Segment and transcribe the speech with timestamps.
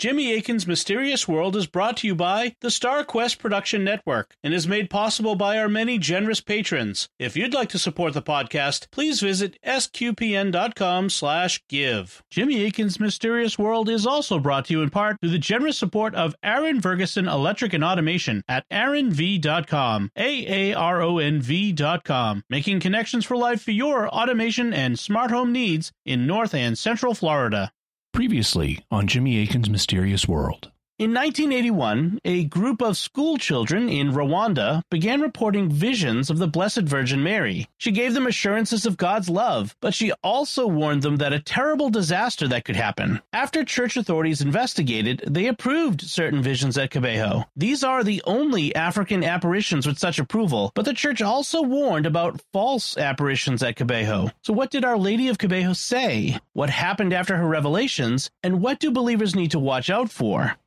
[0.00, 4.54] Jimmy Akin's Mysterious World is brought to you by the Star Quest Production Network and
[4.54, 7.10] is made possible by our many generous patrons.
[7.18, 12.22] If you'd like to support the podcast, please visit sqpn.com slash give.
[12.30, 16.14] Jimmy Akin's Mysterious World is also brought to you in part through the generous support
[16.14, 23.60] of Aaron Ferguson Electric and Automation at aaronv.com, A-A-R-O-N-V dot com, making connections for life
[23.60, 27.70] for your automation and smart home needs in North and Central Florida.
[28.12, 30.69] Previously on Jimmy Akin's Mysterious World.
[31.00, 36.82] In 1981, a group of school children in Rwanda began reporting visions of the Blessed
[36.82, 37.66] Virgin Mary.
[37.78, 41.88] She gave them assurances of God's love, but she also warned them that a terrible
[41.88, 43.22] disaster that could happen.
[43.32, 47.46] After church authorities investigated, they approved certain visions at Kibeho.
[47.56, 52.42] These are the only African apparitions with such approval, but the church also warned about
[52.52, 54.30] false apparitions at Kibeho.
[54.42, 56.38] So what did Our Lady of Kibeho say?
[56.52, 58.30] What happened after her revelations?
[58.42, 60.58] And what do believers need to watch out for?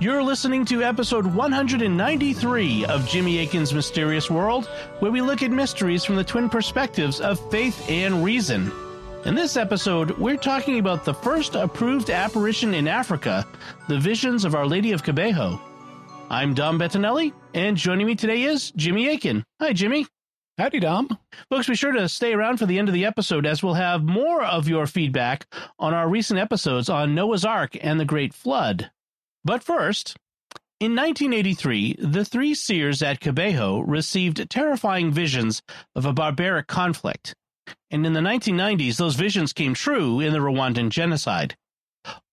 [0.00, 4.66] You're listening to episode 193 of Jimmy Akin's Mysterious World,
[5.00, 8.70] where we look at mysteries from the twin perspectives of faith and reason.
[9.24, 13.44] In this episode, we're talking about the first approved apparition in Africa,
[13.88, 15.58] the visions of Our Lady of Kibeho.
[16.30, 19.42] I'm Dom Bettinelli, and joining me today is Jimmy Akin.
[19.60, 20.06] Hi, Jimmy.
[20.58, 21.08] Howdy, Dom.
[21.50, 24.04] Folks, be sure to stay around for the end of the episode as we'll have
[24.04, 28.92] more of your feedback on our recent episodes on Noah's Ark and the Great Flood.
[29.48, 30.14] But first,
[30.78, 35.62] in 1983, the three seers at Kibeho received terrifying visions
[35.96, 37.34] of a barbaric conflict.
[37.90, 41.56] And in the 1990s, those visions came true in the Rwandan genocide.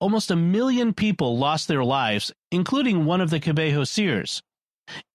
[0.02, 4.44] Almost a million people lost their lives, including one of the Kibeho seers.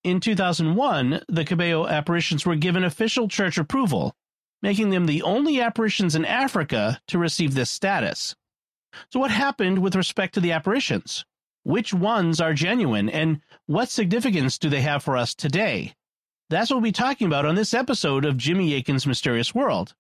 [0.03, 4.15] In 2001, the Kibeho apparitions were given official church approval,
[4.63, 8.35] making them the only apparitions in Africa to receive this status.
[9.13, 11.27] So, what happened with respect to the apparitions?
[11.71, 15.95] Which ones are genuine, and what significance do they have for us today?
[16.49, 19.95] That's what we'll be talking about on this episode of Jimmy Akin's Mysterious World.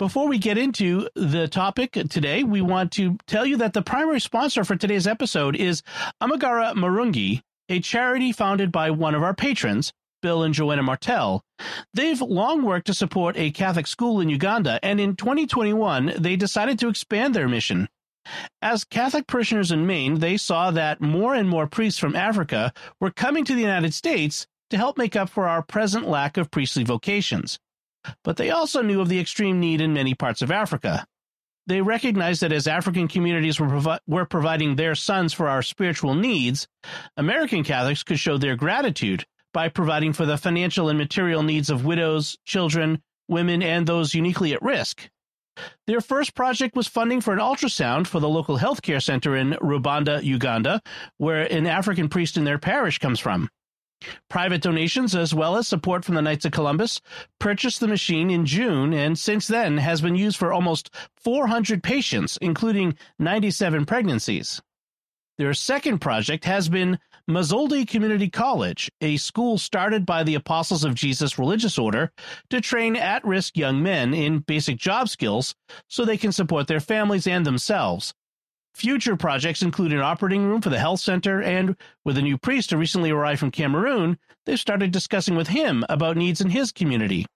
[0.00, 4.18] Before we get into the topic today, we want to tell you that the primary
[4.18, 5.84] sponsor for today's episode is
[6.20, 11.44] Amagara Marungi, a charity founded by one of our patrons, Bill and Joanna Martell.
[11.94, 16.80] They've long worked to support a Catholic school in Uganda, and in 2021, they decided
[16.80, 17.88] to expand their mission.
[18.60, 23.10] As Catholic parishioners in Maine, they saw that more and more priests from Africa were
[23.10, 26.84] coming to the United States to help make up for our present lack of priestly
[26.84, 27.58] vocations
[28.24, 31.06] but they also knew of the extreme need in many parts of Africa.
[31.66, 36.14] They recognized that as African communities were, provi- were providing their sons for our spiritual
[36.14, 36.66] needs,
[37.16, 41.84] American Catholics could show their gratitude by providing for the financial and material needs of
[41.84, 45.08] widows, children, women, and those uniquely at risk.
[45.86, 50.24] Their first project was funding for an ultrasound for the local healthcare center in Rubanda,
[50.24, 50.80] Uganda,
[51.18, 53.48] where an African priest in their parish comes from.
[54.28, 57.00] Private donations, as well as support from the Knights of Columbus,
[57.38, 62.36] purchased the machine in June and since then has been used for almost 400 patients,
[62.40, 64.60] including 97 pregnancies.
[65.38, 66.98] Their second project has been
[67.30, 72.10] Mazoldi Community College, a school started by the Apostles of Jesus Religious Order
[72.50, 75.54] to train at risk young men in basic job skills
[75.88, 78.12] so they can support their families and themselves.
[78.74, 82.70] Future projects include an operating room for the health center, and with a new priest
[82.70, 87.26] who recently arrived from Cameroon, they've started discussing with him about needs in his community.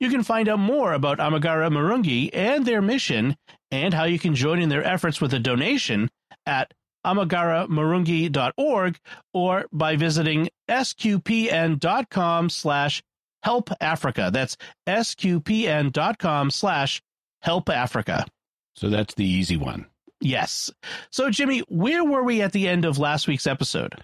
[0.00, 3.36] You can find out more about Amagara Marungi and their mission
[3.70, 6.10] and how you can join in their efforts with a donation
[6.46, 8.98] at amagaramarungi.org
[9.32, 13.02] or by visiting sqpn.com slash
[13.42, 14.30] help Africa.
[14.32, 14.56] That's
[14.88, 17.02] sqpn.com slash
[17.42, 18.26] help Africa.
[18.74, 19.86] So that's the easy one.
[20.20, 20.72] Yes.
[21.10, 23.94] So, Jimmy, where were we at the end of last week's episode?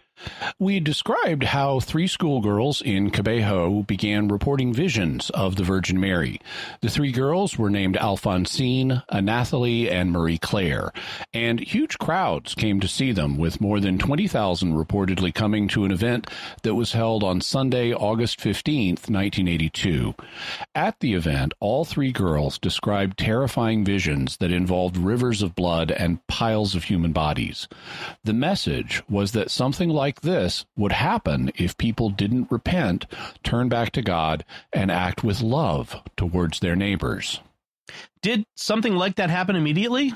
[0.59, 6.41] We described how three schoolgirls in Kibeho began reporting visions of the Virgin Mary.
[6.81, 10.93] The three girls were named Alphonsine, Anathalie, and Marie Claire,
[11.33, 15.93] and huge crowds came to see them, with more than 20,000 reportedly coming to an
[15.93, 16.29] event
[16.63, 20.15] that was held on Sunday, August 15th, 1982.
[20.75, 26.27] At the event, all three girls described terrifying visions that involved rivers of blood and
[26.27, 27.69] piles of human bodies.
[28.25, 33.07] The message was that something like like this would happen if people didn't repent,
[33.45, 37.41] turn back to God, and act with love towards their neighbors.
[38.21, 40.13] Did something like that happen immediately?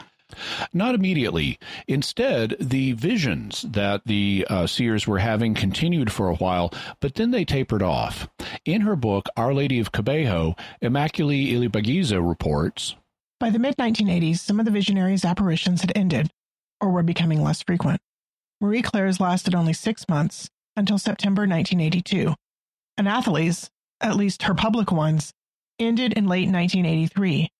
[0.72, 1.60] Not immediately.
[1.86, 7.30] Instead, the visions that the uh, seers were having continued for a while, but then
[7.30, 8.26] they tapered off.
[8.64, 12.96] In her book, Our Lady of Kibeho, Immaculée Ilibagiza reports
[13.38, 16.32] By the mid 1980s, some of the visionaries' apparitions had ended,
[16.80, 18.00] or were becoming less frequent.
[18.64, 22.34] Marie Claire's lasted only six months, until September 1982.
[22.98, 23.68] Anathalie's,
[24.00, 25.32] at least her public ones,
[25.78, 27.50] ended in late 1983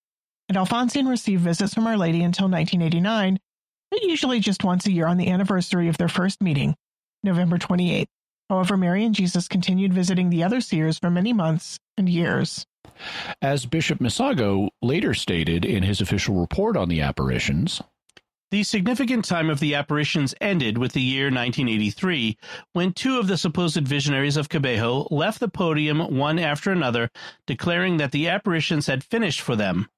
[0.49, 3.39] and Alphonsine received visits from Our Lady until 1989,
[3.91, 6.75] but usually just once a year on the anniversary of their first meeting,
[7.23, 8.07] November 28th.
[8.49, 12.65] However, Mary and Jesus continued visiting the other seers for many months and years.
[13.41, 17.81] As Bishop Misago later stated in his official report on the apparitions,
[18.55, 22.37] the significant time of the apparitions ended with the year 1983,
[22.71, 27.09] when two of the supposed visionaries of Kibeho left the podium one after another,
[27.45, 29.89] declaring that the apparitions had finished for them.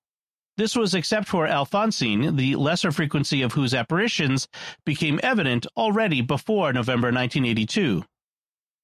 [0.55, 4.47] This was except for Alphonsine, the lesser frequency of whose apparitions
[4.87, 8.05] became evident already before November 1982.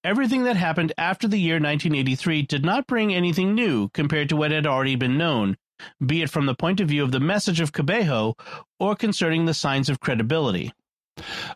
[0.03, 4.51] Everything that happened after the year 1983 did not bring anything new compared to what
[4.51, 5.57] had already been known,
[6.05, 8.37] be it from the point of view of the message of Kibeho
[8.79, 10.71] or concerning the signs of credibility.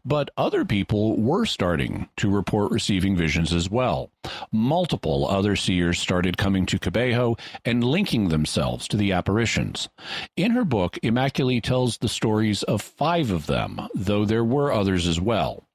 [0.05, 4.11] But other people were starting to report receiving visions as well.
[4.51, 9.89] Multiple other seers started coming to Kibeho and linking themselves to the apparitions.
[10.35, 15.07] In her book, Immaculée tells the stories of five of them, though there were others
[15.07, 15.66] as well.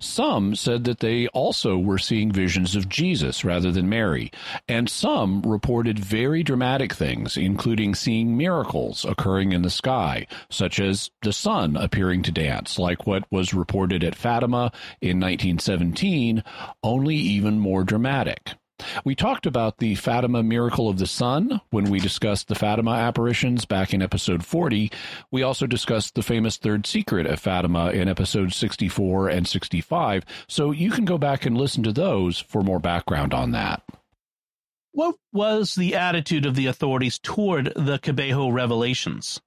[0.00, 4.30] Some said that they also were seeing visions of Jesus rather than Mary,
[4.68, 11.10] and some reported very dramatic things, including seeing miracles occurring in the sky, such as
[11.22, 16.42] the sun appearing to dance, like what was reported at Fatima in 1917,
[16.82, 18.54] only even more dramatic.
[19.04, 23.64] We talked about the Fatima miracle of the sun when we discussed the Fatima apparitions
[23.64, 24.90] back in episode 40.
[25.30, 30.24] We also discussed the famous third secret of Fatima in episodes 64 and 65.
[30.46, 33.82] So you can go back and listen to those for more background on that.
[34.98, 39.40] What was the attitude of the authorities toward the Kibeho revelations?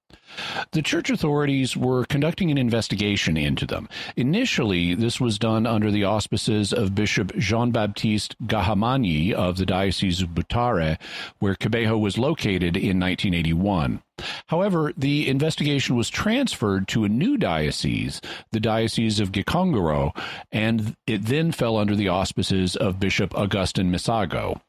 [0.70, 3.86] The church authorities were conducting an investigation into them.
[4.16, 10.22] Initially, this was done under the auspices of Bishop Jean Baptiste Gahamanyi of the Diocese
[10.22, 10.96] of Butare,
[11.38, 14.00] where Kibeho was located in 1981.
[14.46, 18.22] However, the investigation was transferred to a new diocese,
[18.52, 20.16] the Diocese of Gikongoro,
[20.50, 24.62] and it then fell under the auspices of Bishop Augustin Misago.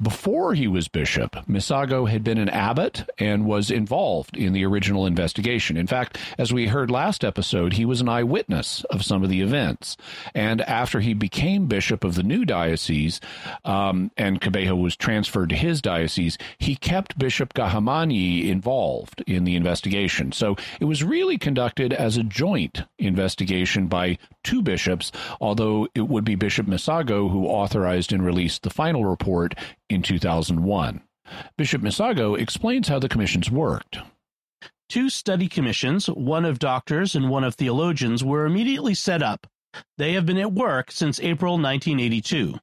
[0.00, 5.06] Before he was bishop, Misago had been an abbot and was involved in the original
[5.06, 5.76] investigation.
[5.76, 9.40] In fact, as we heard last episode, he was an eyewitness of some of the
[9.40, 9.96] events.
[10.34, 13.20] And after he became bishop of the new diocese,
[13.64, 19.56] um, and Kibeho was transferred to his diocese, he kept Bishop Gahamanyi involved in the
[19.56, 20.32] investigation.
[20.32, 25.10] So it was really conducted as a joint investigation by two bishops,
[25.40, 29.54] although it would be Bishop Misago who authorized and released the final report
[29.90, 31.02] in 2001.
[31.56, 33.98] Bishop Misago explains how the commissions worked.
[34.88, 39.46] Two study commissions, one of doctors and one of theologians, were immediately set up.
[39.98, 42.58] They have been at work since April 1982.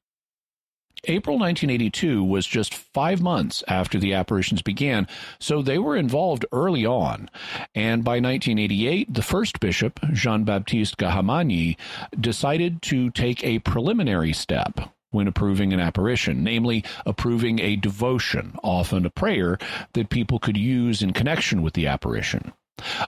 [1.04, 5.08] April 1982 was just five months after the apparitions began,
[5.40, 7.28] so they were involved early on.
[7.74, 11.76] And by 1988, the first bishop, Jean Baptiste Gahamanyi,
[12.20, 19.04] decided to take a preliminary step when approving an apparition, namely approving a devotion, often
[19.04, 19.58] a prayer,
[19.94, 22.52] that people could use in connection with the apparition.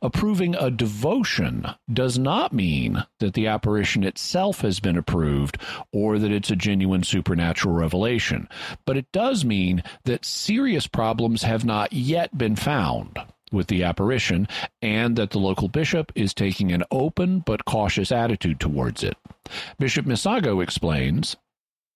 [0.02, 5.58] Approving a devotion does not mean that the apparition itself has been approved
[5.92, 8.48] or that it's a genuine supernatural revelation,
[8.84, 13.18] but it does mean that serious problems have not yet been found
[13.52, 14.48] with the apparition
[14.82, 19.16] and that the local bishop is taking an open but cautious attitude towards it.
[19.78, 21.36] Bishop Misago explains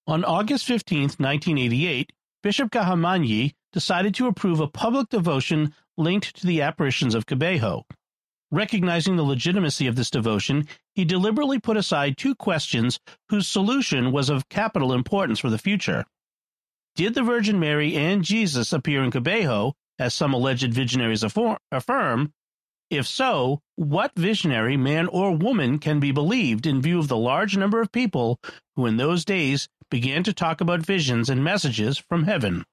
[0.07, 6.63] On August 15, 1988, Bishop Gahamanyi decided to approve a public devotion linked to the
[6.63, 7.83] apparitions of Kibeho.
[8.51, 14.31] Recognizing the legitimacy of this devotion, he deliberately put aside two questions whose solution was
[14.31, 16.07] of capital importance for the future.
[16.95, 22.33] Did the Virgin Mary and Jesus appear in Kibeho, as some alleged visionaries affirm?
[22.91, 27.55] If so, what visionary, man or woman, can be believed in view of the large
[27.55, 28.41] number of people
[28.77, 32.65] who in those days began to talk about visions and messages from heaven?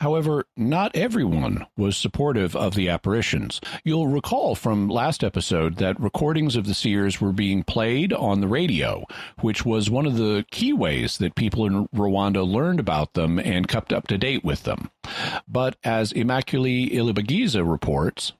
[0.00, 3.60] However, not everyone was supportive of the apparitions.
[3.84, 8.48] You'll recall from last episode that recordings of the seers were being played on the
[8.48, 9.04] radio,
[9.40, 13.68] which was one of the key ways that people in Rwanda learned about them and
[13.68, 14.90] kept up to date with them.
[15.48, 18.32] But as Immaculée Ilibagiza reports,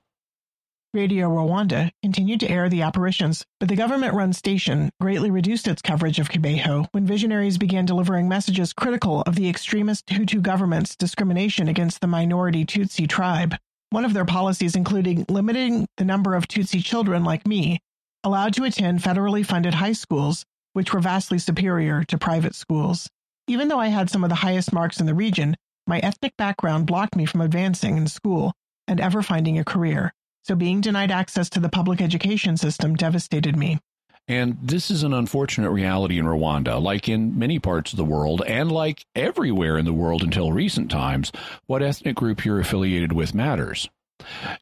[0.95, 5.81] Radio Rwanda continued to air the apparitions, but the government run station greatly reduced its
[5.81, 11.67] coverage of Kibeho when visionaries began delivering messages critical of the extremist Hutu government's discrimination
[11.67, 13.55] against the minority Tutsi tribe.
[13.89, 17.79] One of their policies including limiting the number of Tutsi children like me
[18.23, 23.09] allowed to attend federally funded high schools, which were vastly superior to private schools.
[23.47, 25.55] Even though I had some of the highest marks in the region,
[25.87, 28.53] my ethnic background blocked me from advancing in school
[28.87, 30.13] and ever finding a career.
[30.43, 33.79] So being denied access to the public education system devastated me.
[34.27, 38.41] And this is an unfortunate reality in Rwanda, like in many parts of the world,
[38.47, 41.31] and like everywhere in the world until recent times.
[41.65, 43.89] What ethnic group you're affiliated with matters.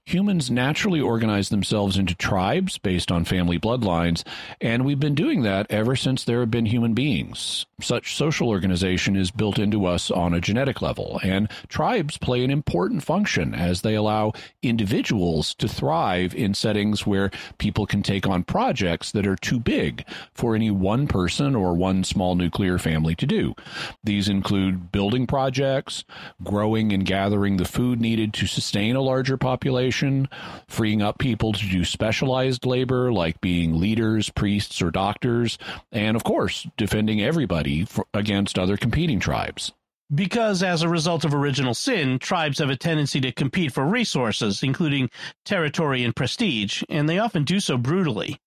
[0.06, 4.24] Humans naturally organize themselves into tribes based on family bloodlines,
[4.60, 7.66] and we've been doing that ever since there have been human beings.
[7.82, 12.52] Such social organization is built into us on a genetic level, and tribes play an
[12.52, 18.44] important function as they allow individuals to thrive in settings where people can take on
[18.44, 23.26] projects that are too big for any one person or one small nuclear family to
[23.26, 23.56] do.
[24.04, 26.04] These include building projects,
[26.44, 30.30] growing and gathering the food needed to sustain a larger population,
[30.70, 35.58] freeing up people to do specialized labor like being leaders, priests, or doctors,
[35.92, 39.74] and of course, defending everybody for, against other competing tribes.
[40.14, 44.62] Because as a result of original sin, tribes have a tendency to compete for resources,
[44.62, 45.10] including
[45.46, 48.38] territory and prestige, and they often do so brutally.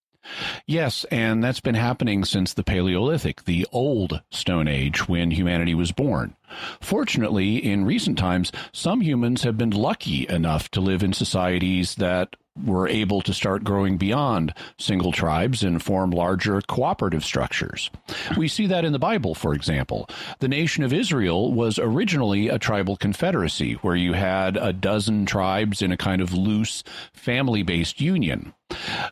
[0.66, 5.92] Yes, and that's been happening since the Paleolithic, the old Stone Age, when humanity was
[5.92, 6.36] born.
[6.80, 12.36] Fortunately, in recent times, some humans have been lucky enough to live in societies that
[12.62, 17.90] were able to start growing beyond single tribes and form larger cooperative structures.
[18.36, 20.08] We see that in the Bible, for example.
[20.38, 25.82] The nation of Israel was originally a tribal confederacy where you had a dozen tribes
[25.82, 28.54] in a kind of loose family based union.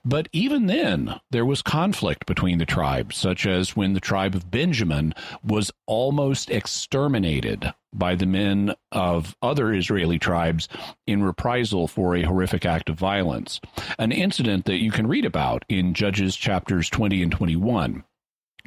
[0.04, 4.50] But even then, there was conflict between the tribes, such as when the tribe of
[4.50, 10.68] Benjamin was almost exterminated by the men of other Israeli tribes
[11.06, 13.60] in reprisal for a horrific act of violence,
[13.98, 18.04] an incident that you can read about in Judges chapters 20 and 21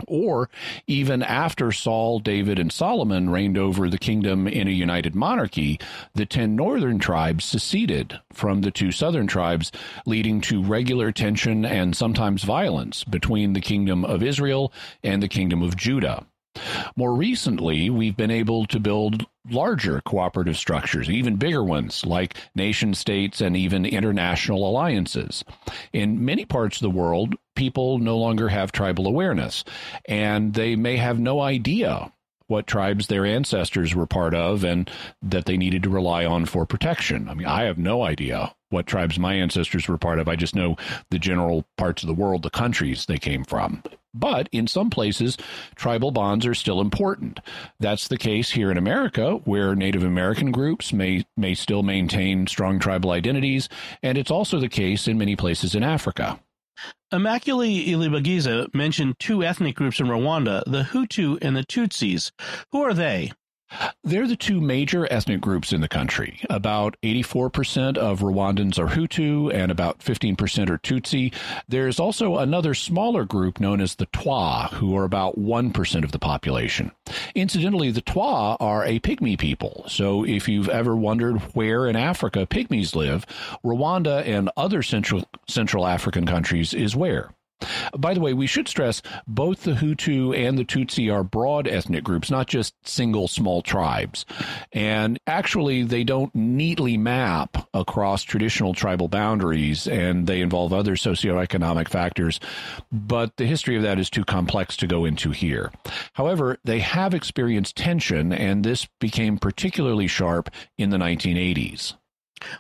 [0.08, 0.50] or
[0.88, 5.80] even after Saul, David, and Solomon reigned over the kingdom in a united monarchy,
[6.14, 9.72] the ten northern tribes seceded from the two southern tribes,
[10.06, 14.72] leading to regular tension and sometimes violence between the kingdom of Israel
[15.04, 16.26] and the kingdom of Judah.
[16.96, 22.94] More recently, we've been able to build larger cooperative structures, even bigger ones like nation
[22.94, 25.44] states and even international alliances.
[25.92, 29.64] In many parts of the world, people no longer have tribal awareness,
[30.08, 32.12] and they may have no idea
[32.48, 34.90] what tribes their ancestors were part of and
[35.24, 37.28] that they needed to rely on for protection.
[37.28, 40.28] I mean, I have no idea what tribes my ancestors were part of.
[40.28, 40.76] I just know
[41.10, 43.82] the general parts of the world, the countries they came from.
[44.14, 45.38] But in some places,
[45.76, 47.40] tribal bonds are still important.
[47.80, 52.80] That's the case here in America, where Native American groups may, may still maintain strong
[52.80, 53.68] tribal identities,
[54.02, 56.40] and it's also the case in many places in Africa.
[57.14, 62.32] Immaculée Ilibagiza mentioned two ethnic groups in Rwanda, the Hutu and the Tutsis.
[62.72, 63.32] Who are they?
[64.04, 66.40] They're the two major ethnic groups in the country.
[66.50, 71.34] About 84% of Rwandans are Hutu and about 15% are Tutsi.
[71.68, 76.20] There's also another smaller group known as the Twa, who are about 1% of the
[76.20, 76.92] population.
[77.34, 79.86] Incidentally, the Twa are a pygmy people.
[79.88, 83.26] So if you've ever wondered where in Africa pygmies live,
[83.64, 87.32] Rwanda and other Central, Central African countries is where.
[87.98, 92.04] By the way, we should stress both the Hutu and the Tutsi are broad ethnic
[92.04, 94.26] groups, not just single small tribes.
[94.74, 101.88] And actually, they don't neatly map across traditional tribal boundaries, and they involve other socioeconomic
[101.88, 102.40] factors.
[102.92, 105.72] But the history of that is too complex to go into here.
[106.14, 111.94] However, they have experienced tension, and this became particularly sharp in the 1980s.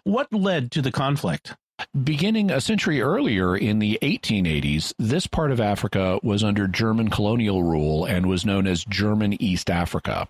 [0.03, 1.55] What led to the conflict?
[2.03, 7.63] Beginning a century earlier in the 1880s, this part of Africa was under German colonial
[7.63, 10.27] rule and was known as German East Africa.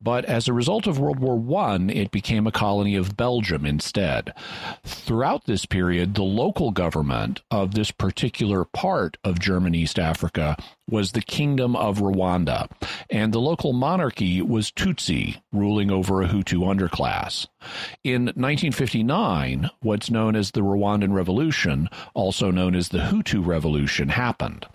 [0.00, 4.32] But as a result of World War I, it became a colony of Belgium instead.
[4.84, 10.56] Throughout this period, the local government of this particular part of German East Africa
[10.88, 12.70] was the Kingdom of Rwanda,
[13.10, 17.46] and the local monarchy was Tutsi, ruling over a Hutu underclass.
[18.04, 24.66] In 1959, what's known as the Rwandan Revolution, also known as the Hutu Revolution, happened.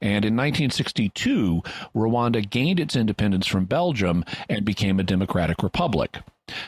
[0.00, 1.62] And in 1962,
[1.94, 6.18] Rwanda gained its independence from Belgium and became a democratic republic.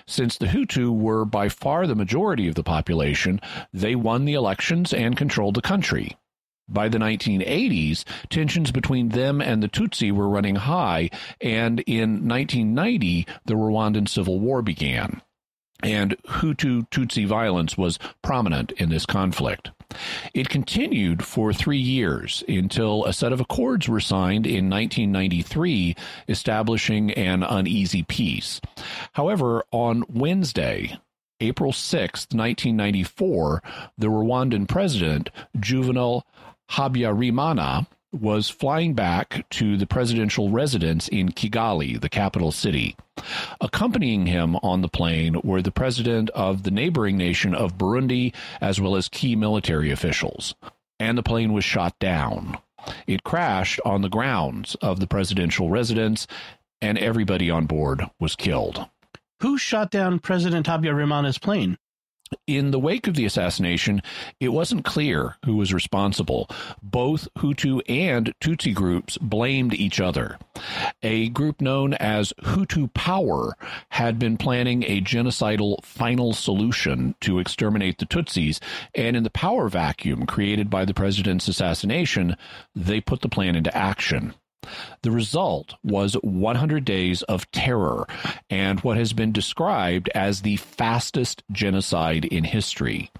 [0.06, 3.40] Since the Hutu were by far the majority of the population,
[3.72, 6.16] they won the elections and controlled the country.
[6.68, 13.26] By the 1980s, tensions between them and the Tutsi were running high, and in 1990,
[13.44, 15.20] the Rwandan Civil War began.
[15.82, 19.70] And Hutu Tutsi violence was prominent in this conflict.
[20.32, 25.96] It continued for three years until a set of accords were signed in 1993
[26.28, 28.60] establishing an uneasy peace.
[29.12, 30.98] However, on Wednesday,
[31.40, 33.62] April 6, 1994,
[33.98, 36.24] the Rwandan president, Juvenal
[36.72, 42.94] Habyarimana, was flying back to the presidential residence in Kigali, the capital city.
[43.60, 48.80] Accompanying him on the plane were the president of the neighboring nation of Burundi, as
[48.80, 50.54] well as key military officials.
[51.00, 52.58] And the plane was shot down.
[53.06, 56.26] It crashed on the grounds of the presidential residence,
[56.80, 58.86] and everybody on board was killed.
[59.40, 61.78] Who shot down President Habyarimana's plane?
[62.46, 64.02] In the wake of the assassination,
[64.40, 66.48] it wasn't clear who was responsible.
[66.82, 70.38] Both Hutu and Tutsi groups blamed each other.
[71.02, 73.56] A group known as Hutu Power
[73.90, 78.60] had been planning a genocidal final solution to exterminate the Tutsis,
[78.94, 82.36] and in the power vacuum created by the president's assassination,
[82.74, 84.34] they put the plan into action.
[85.02, 88.06] The result was 100 days of terror
[88.48, 93.10] and what has been described as the fastest genocide in history.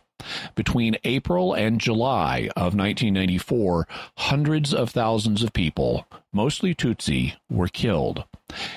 [0.54, 8.24] Between April and July of 1994, hundreds of thousands of people, mostly Tutsi, were killed.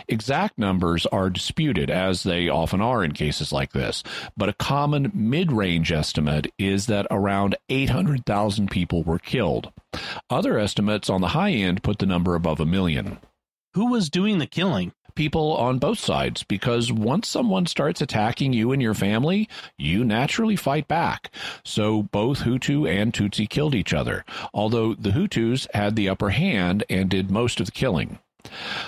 [0.08, 4.04] Exact numbers are disputed, as they often are in cases like this,
[4.38, 9.72] but a common mid range estimate is that around 800,000 people were killed.
[10.30, 13.20] Other estimates on the high end put the number above a million.
[13.74, 14.94] Who was doing the killing?
[15.16, 20.56] people on both sides because once someone starts attacking you and your family, you naturally
[20.56, 21.32] fight back.
[21.64, 26.84] So both Hutu and Tutsi killed each other, although the Hutus had the upper hand
[26.90, 28.20] and did most of the killing.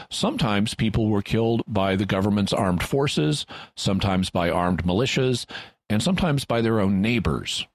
[0.10, 3.46] Sometimes people were killed by the government's armed forces,
[3.76, 5.46] sometimes by armed militias,
[5.90, 7.66] and sometimes by their own neighbors.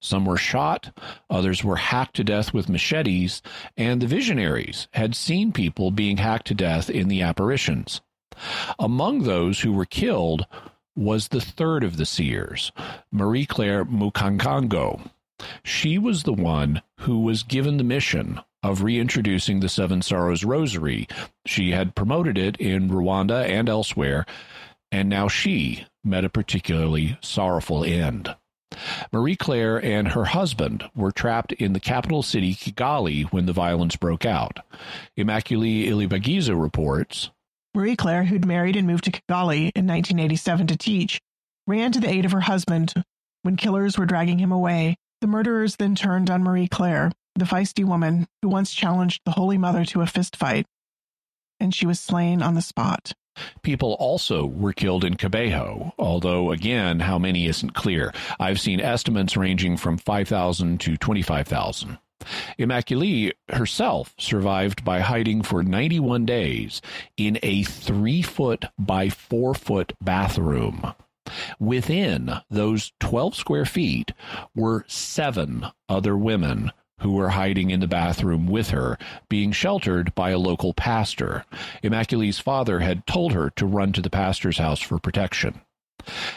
[0.00, 0.90] Some were shot,
[1.30, 3.40] others were hacked to death with machetes,
[3.76, 8.00] and the visionaries had seen people being hacked to death in the apparitions.
[8.78, 10.46] Among those who were killed
[10.96, 12.72] was the third of the seers,
[13.12, 15.08] Marie Claire Mukangango.
[15.62, 21.08] She was the one who was given the mission of reintroducing the Seven Sorrows Rosary.
[21.46, 24.24] She had promoted it in Rwanda and elsewhere,
[24.92, 28.34] and now she met a particularly sorrowful end.
[29.12, 33.96] Marie Claire and her husband were trapped in the capital city Kigali when the violence
[33.96, 34.60] broke out.
[35.18, 37.30] Immaculée Ilibagiza reports
[37.74, 41.20] Marie Claire, who'd married and moved to Kigali in 1987 to teach,
[41.66, 42.92] ran to the aid of her husband
[43.42, 44.96] when killers were dragging him away.
[45.22, 49.56] The murderers then turned on Marie Claire, the feisty woman who once challenged the Holy
[49.56, 50.66] Mother to a fist fight,
[51.60, 53.12] and she was slain on the spot.
[53.62, 58.12] People also were killed in Kibeho, although again, how many isn't clear.
[58.40, 61.98] I've seen estimates ranging from 5,000 to 25,000.
[62.58, 66.82] Immaculée herself survived by hiding for 91 days
[67.16, 70.94] in a three foot by four foot bathroom.
[71.58, 74.12] Within those 12 square feet
[74.54, 78.96] were seven other women who were hiding in the bathroom with her,
[79.28, 81.44] being sheltered by a local pastor.
[81.82, 85.60] Immaculée's father had told her to run to the pastor's house for protection.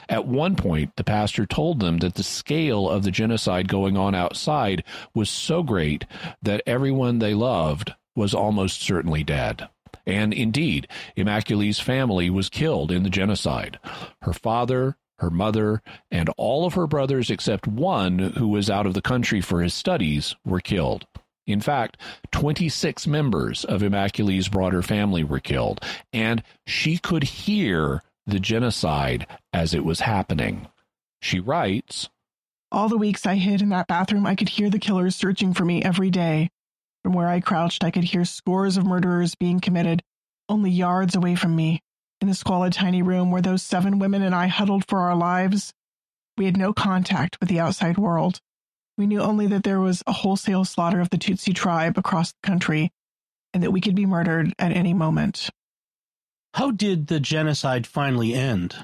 [0.09, 4.13] At one point, the pastor told them that the scale of the genocide going on
[4.13, 6.05] outside was so great
[6.41, 9.67] that everyone they loved was almost certainly dead.
[10.05, 10.87] And indeed,
[11.17, 13.79] Immaculée's family was killed in the genocide.
[14.21, 18.93] Her father, her mother, and all of her brothers except one who was out of
[18.93, 21.05] the country for his studies were killed.
[21.47, 21.97] In fact,
[22.31, 29.73] 26 members of Immaculée's broader family were killed, and she could hear the genocide as
[29.73, 30.67] it was happening.
[31.21, 32.09] She writes
[32.71, 35.65] All the weeks I hid in that bathroom, I could hear the killers searching for
[35.65, 36.49] me every day.
[37.05, 40.01] From where I crouched, I could hear scores of murderers being committed
[40.49, 41.83] only yards away from me.
[42.19, 45.71] In the squalid tiny room where those seven women and I huddled for our lives,
[46.35, 48.39] we had no contact with the outside world.
[48.97, 52.47] We knew only that there was a wholesale slaughter of the Tutsi tribe across the
[52.47, 52.89] country
[53.53, 55.51] and that we could be murdered at any moment.
[56.55, 58.83] How did the genocide finally end?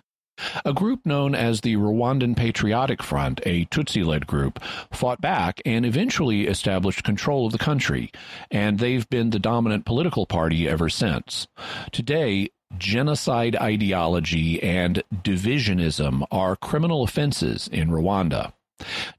[0.65, 5.86] A group known as the Rwandan Patriotic Front, a Tutsi led group, fought back and
[5.86, 8.12] eventually established control of the country,
[8.49, 11.47] and they've been the dominant political party ever since.
[11.91, 18.54] Today, genocide ideology and divisionism are criminal offenses in Rwanda.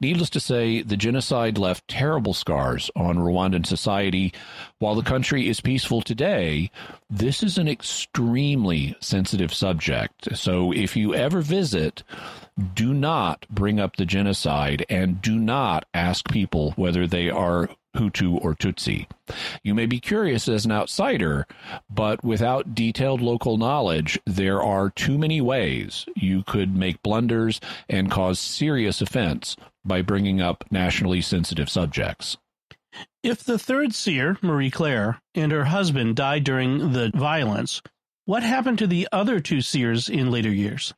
[0.01, 4.33] Needless to say, the genocide left terrible scars on Rwandan society.
[4.79, 6.71] While the country is peaceful today,
[7.11, 10.37] this is an extremely sensitive subject.
[10.37, 12.03] So if you ever visit,
[12.75, 18.43] do not bring up the genocide and do not ask people whether they are Hutu
[18.43, 19.07] or Tutsi.
[19.63, 21.47] You may be curious as an outsider,
[21.91, 28.11] but without detailed local knowledge, there are too many ways you could make blunders and
[28.11, 32.37] cause serious offense by bringing up nationally sensitive subjects.
[33.23, 37.81] If the third seer, Marie Claire, and her husband died during the violence,
[38.25, 40.93] what happened to the other two seers in later years?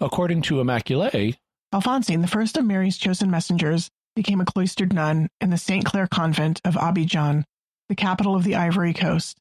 [0.00, 1.36] According to Immaculée,
[1.72, 5.84] Alphonsine, the first of Mary's chosen messengers, became a cloistered nun in the St.
[5.84, 7.44] Clare Convent of Abidjan,
[7.88, 9.38] the capital of the Ivory Coast,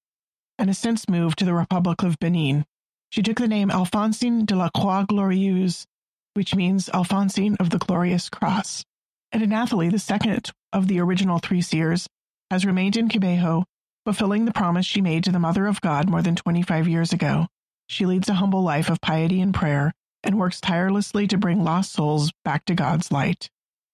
[0.57, 2.65] and has since moved to the Republic of Benin.
[3.09, 5.85] She took the name Alphonsine de la Croix Glorieuse,
[6.33, 8.85] which means Alphonsine of the Glorious Cross.
[9.31, 12.07] And Anathalie, the second of the original three seers,
[12.51, 13.63] has remained in Kibeho,
[14.05, 17.47] fulfilling the promise she made to the Mother of God more than 25 years ago.
[17.87, 21.91] She leads a humble life of piety and prayer and works tirelessly to bring lost
[21.91, 23.49] souls back to God's light.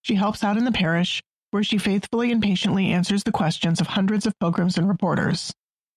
[0.06, 3.88] She helps out in the parish, where she faithfully and patiently answers the questions of
[3.88, 5.52] hundreds of pilgrims and reporters.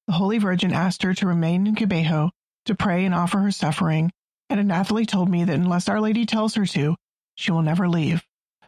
[0.06, 2.30] The Holy Virgin asked her to remain in Kibeho
[2.64, 4.10] to pray and offer her suffering,
[4.48, 6.96] and Anathalie told me that unless Our Lady tells her to,
[7.34, 8.24] she will never leave.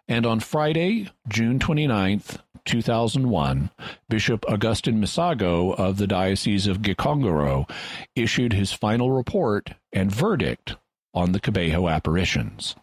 [0.07, 3.71] And on Friday, June 29th, 2001,
[4.11, 7.67] Bishop Augustin Misago of the Diocese of Gikongoro
[8.15, 10.77] issued his final report and verdict
[11.15, 12.77] on the Kibeho apparitions.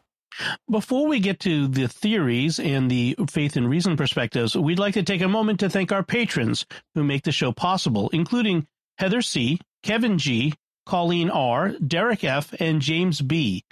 [0.70, 5.04] Before we get to the theories and the faith and reason perspectives, we'd like to
[5.04, 9.60] take a moment to thank our patrons who make the show possible, including Heather C.,
[9.84, 10.54] Kevin G.,
[10.88, 13.64] Colleen R., Derek F., and James B.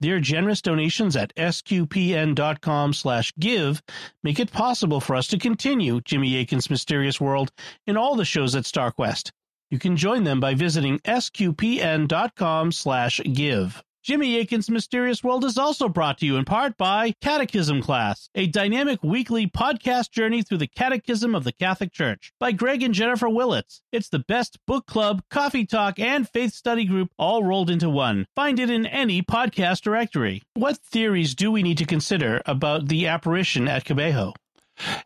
[0.00, 3.82] Their generous donations at sqpn.com slash give
[4.22, 7.52] make it possible for us to continue Jimmy Akin's Mysterious World
[7.86, 9.30] and all the shows at StarQuest.
[9.70, 13.82] You can join them by visiting sqpn.com slash give.
[14.02, 18.48] Jimmy Akin's Mysterious World is also brought to you in part by Catechism Class, a
[18.48, 23.28] dynamic weekly podcast journey through the Catechism of the Catholic Church by Greg and Jennifer
[23.28, 23.80] Willits.
[23.92, 28.26] It's the best book club, coffee talk, and faith study group all rolled into one.
[28.34, 30.42] Find it in any podcast directory.
[30.54, 34.32] What theories do we need to consider about the apparition at Kibeho?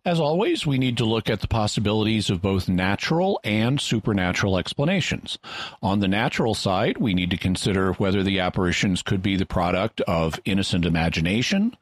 [0.04, 5.38] As always, we need to look at the possibilities of both natural and supernatural explanations.
[5.82, 10.00] On the natural side, we need to consider whether the apparitions could be the product
[10.02, 11.76] of innocent imagination,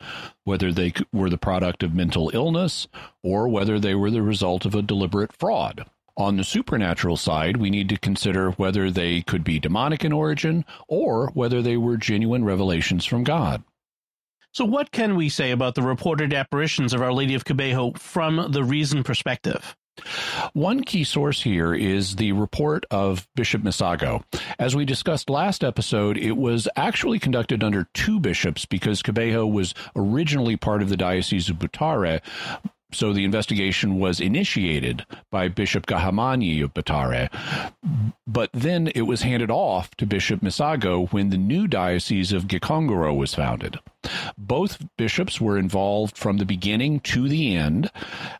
[0.44, 2.88] whether they were the product of mental illness,
[3.22, 5.84] or whether they were the result of a deliberate fraud.
[6.16, 10.64] On the supernatural side, we need to consider whether they could be demonic in origin
[10.86, 13.64] or whether they were genuine revelations from God.
[14.54, 18.52] So, what can we say about the reported apparitions of Our Lady of Kibeho from
[18.52, 19.76] the reason perspective?
[20.52, 24.22] One key source here is the report of Bishop Misago.
[24.60, 29.74] As we discussed last episode, it was actually conducted under two bishops because Kibeho was
[29.96, 32.20] originally part of the Diocese of Butare,
[32.92, 37.28] so the investigation was initiated by Bishop Gahamanyi of Butare,
[38.24, 43.16] but then it was handed off to Bishop Misago when the new Diocese of Gikongoro
[43.16, 43.80] was founded.
[44.36, 47.90] Both bishops were involved from the beginning to the end.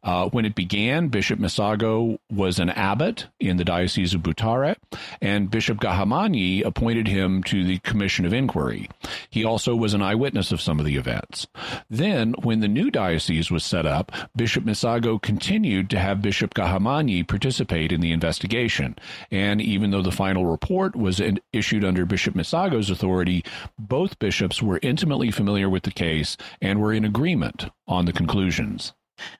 [0.03, 4.77] Uh, when it began, Bishop Misago was an abbot in the Diocese of Butare,
[5.20, 8.88] and Bishop Gahamanyi appointed him to the Commission of Inquiry.
[9.31, 11.46] He also was an eyewitness of some of the events.
[11.88, 17.27] Then, when the new diocese was set up, Bishop Misago continued to have Bishop Gahamanyi
[17.27, 18.96] participate in the investigation.
[19.31, 21.20] And even though the final report was
[21.53, 23.44] issued under Bishop Misago's authority,
[23.79, 28.12] both bishops were intimately familiar familiar with the case and were in agreement on the
[28.12, 28.92] conclusions.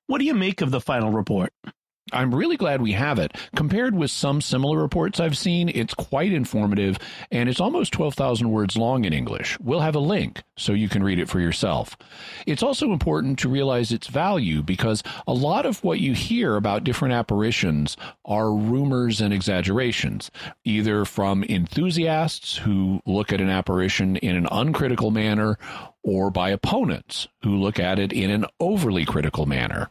[0.07, 1.53] What do you make of the final report?
[2.12, 3.35] I'm really glad we have it.
[3.57, 6.99] Compared with some similar reports I've seen, it's quite informative
[7.31, 9.59] and it's almost 12,000 words long in English.
[9.59, 11.97] We'll have a link so you can read it for yourself.
[12.47, 16.85] It's also important to realize its value because a lot of what you hear about
[16.85, 20.31] different apparitions are rumors and exaggerations,
[20.62, 25.59] either from enthusiasts who look at an apparition in an uncritical manner
[26.03, 29.90] or by opponents who look at it in an overly critical manner.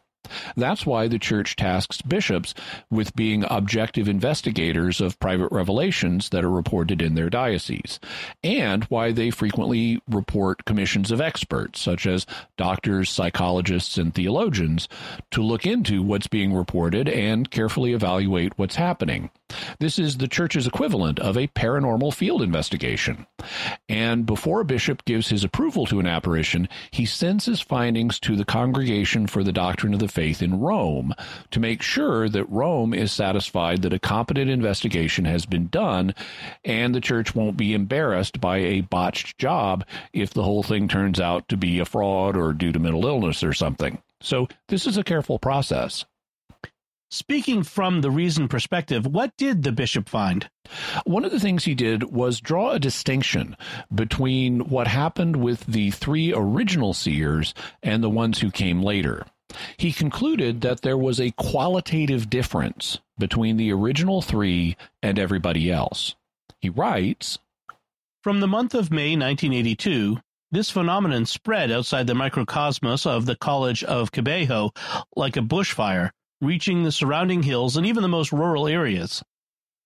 [0.56, 2.54] That's why the church tasks bishops
[2.90, 8.00] with being objective investigators of private revelations that are reported in their diocese,
[8.44, 12.26] and why they frequently report commissions of experts, such as
[12.58, 14.88] doctors, psychologists, and theologians,
[15.32, 19.30] to look into what's being reported and carefully evaluate what's happening.
[19.80, 23.26] This is the church's equivalent of a paranormal field investigation.
[23.90, 28.36] And before a bishop gives his approval to an apparition, he sends his findings to
[28.36, 31.14] the Congregation for the Doctrine of the Faith in Rome
[31.52, 36.14] to make sure that Rome is satisfied that a competent investigation has been done
[36.64, 41.20] and the church won't be embarrassed by a botched job if the whole thing turns
[41.20, 44.02] out to be a fraud or due to mental illness or something.
[44.22, 46.06] So this is a careful process.
[47.14, 50.50] Speaking from the reason perspective, what did the bishop find?
[51.06, 53.56] One of the things he did was draw a distinction
[53.94, 59.28] between what happened with the three original seers and the ones who came later.
[59.78, 66.16] He concluded that there was a qualitative difference between the original three and everybody else.
[66.62, 67.38] He writes
[68.24, 70.18] From the month of May 1982,
[70.52, 74.76] this phenomenon spread outside the microcosmos of the College of Kibeho
[75.16, 76.10] like a bushfire
[76.44, 79.24] reaching the surrounding hills and even the most rural areas.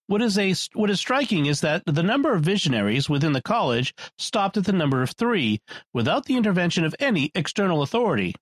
[0.07, 3.93] What is a what is striking is that the number of visionaries within the college
[4.17, 5.59] stopped at the number of 3
[5.93, 8.33] without the intervention of any external authority.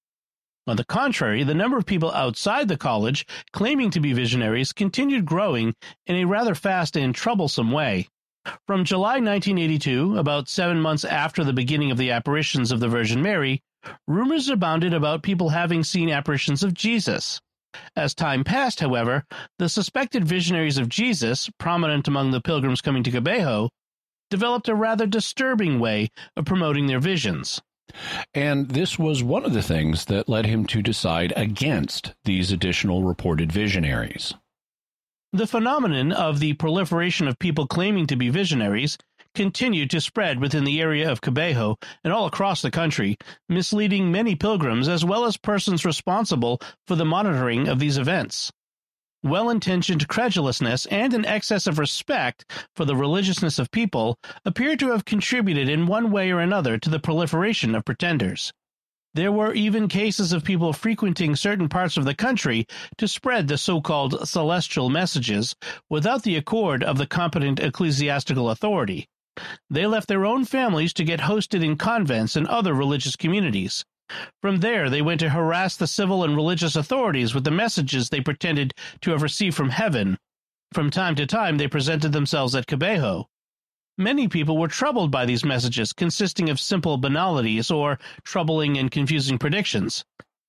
[0.68, 5.26] On the contrary, the number of people outside the college claiming to be visionaries continued
[5.26, 5.76] growing
[6.08, 8.08] in a rather fast and troublesome way.
[8.68, 13.22] From July 1982, about seven months after the beginning of the apparitions of the Virgin
[13.24, 13.64] Mary,
[14.08, 17.42] rumors abounded about people having seen apparitions of Jesus.
[17.96, 19.26] As time passed, however,
[19.60, 23.70] the suspected visionaries of Jesus, prominent among the pilgrims coming to Kibeho,
[24.30, 27.62] developed a rather disturbing way of promoting their visions.
[28.34, 33.04] And this was one of the things that led him to decide against these additional
[33.04, 34.34] reported visionaries.
[35.32, 38.98] The phenomenon of the proliferation of people claiming to be visionaries
[39.36, 43.18] continued to spread within the area of Kibeho and all across the country,
[43.48, 48.52] misleading many pilgrims as well as persons responsible for the monitoring of these events.
[49.24, 52.46] Well intentioned credulousness and an excess of respect
[52.76, 56.90] for the religiousness of people appear to have contributed in one way or another to
[56.90, 58.54] the proliferation of pretenders.
[59.16, 62.68] There were even cases of people frequenting certain parts of the country
[62.98, 65.56] to spread the so called celestial messages
[65.90, 69.08] without the accord of the competent ecclesiastical authority.
[69.70, 73.84] They left their own families to get hosted in convents and other religious communities.
[74.42, 78.22] From there, they went to harass the civil and religious authorities with the messages they
[78.22, 80.18] pretended to have received from heaven.
[80.74, 83.26] From time to time, they presented themselves at Kibeho.
[83.98, 89.38] Many people were troubled by these messages, consisting of simple banalities or troubling and confusing
[89.38, 90.04] predictions.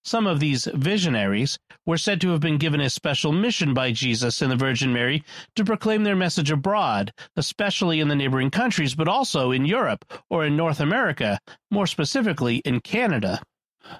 [0.06, 4.40] Some of these visionaries were said to have been given a special mission by Jesus
[4.40, 5.24] and the Virgin Mary
[5.56, 10.46] to proclaim their message abroad, especially in the neighboring countries, but also in Europe or
[10.46, 11.40] in North America,
[11.72, 13.42] more specifically in Canada.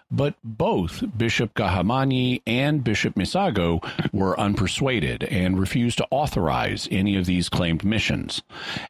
[0.09, 7.27] But both Bishop Gahamanyi and Bishop Misago were unpersuaded and refused to authorize any of
[7.27, 8.42] these claimed missions.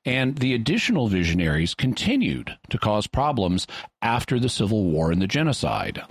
[0.05, 3.67] And the additional visionaries continued to cause problems
[4.03, 6.03] after the Civil War and the genocide.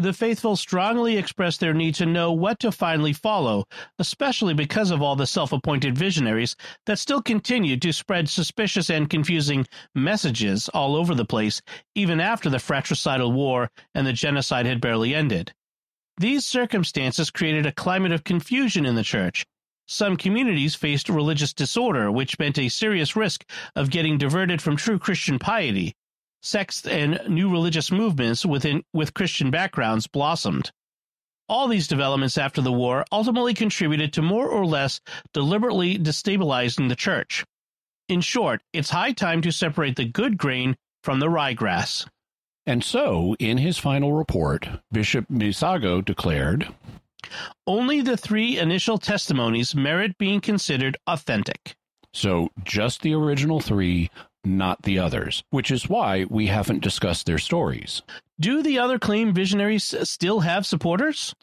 [0.00, 3.64] The faithful strongly expressed their need to know what to finally follow,
[3.98, 6.54] especially because of all the self appointed visionaries
[6.86, 11.60] that still continued to spread suspicious and confusing messages all over the place,
[11.96, 15.52] even after the fratricidal war and the genocide had barely ended.
[16.16, 19.44] These circumstances created a climate of confusion in the church.
[19.88, 25.00] Some communities faced religious disorder, which meant a serious risk of getting diverted from true
[25.00, 25.96] Christian piety
[26.48, 30.72] sects and new religious movements within with Christian backgrounds blossomed.
[31.48, 35.00] All these developments after the war ultimately contributed to more or less
[35.32, 37.44] deliberately destabilizing the church.
[38.08, 42.06] In short, it's high time to separate the good grain from the ryegrass.
[42.66, 46.68] And so, in his final report, Bishop Misago declared
[47.66, 51.76] Only the three initial testimonies merit being considered authentic.
[52.12, 54.10] So, just the original three
[54.48, 58.02] not the others, which is why we haven't discussed their stories.
[58.40, 61.34] Do the other claim visionaries still have supporters?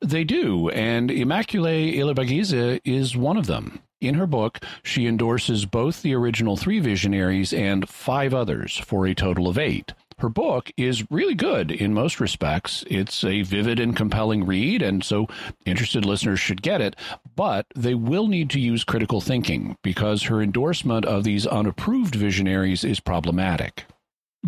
[0.00, 3.80] They do, and Immaculée Ilibagiza is one of them.
[4.00, 9.14] In her book, she endorses both the original three visionaries and five others for a
[9.14, 9.92] total of eight.
[10.18, 12.84] Her book is really good in most respects.
[12.88, 15.28] It's a vivid and compelling read, and so
[15.66, 16.96] interested listeners should get it,
[17.36, 22.84] but they will need to use critical thinking because her endorsement of these unapproved visionaries
[22.84, 23.86] is problematic.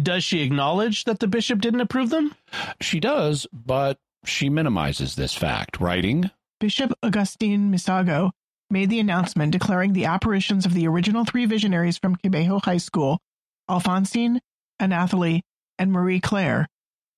[0.00, 2.34] Does she acknowledge that the bishop didn't approve them?
[2.80, 8.30] She does, but she minimizes this fact, writing Bishop Augustine Misago
[8.70, 13.20] made the announcement declaring the apparitions of the original three visionaries from Kibeho High School,
[13.70, 14.40] Alphonsine,
[14.80, 15.42] Anathalie,
[15.78, 16.68] and Marie Claire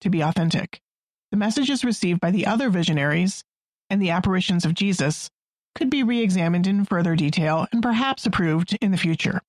[0.01, 0.81] to be authentic.
[1.31, 3.45] The messages received by the other visionaries
[3.91, 5.31] and the apparitions of Jesus
[5.75, 9.41] could be re examined in further detail and perhaps approved in the future.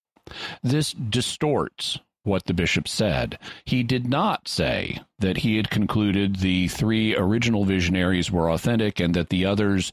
[0.62, 3.40] This distorts what the bishop said.
[3.66, 9.14] He did not say that he had concluded the three original visionaries were authentic and
[9.16, 9.92] that the others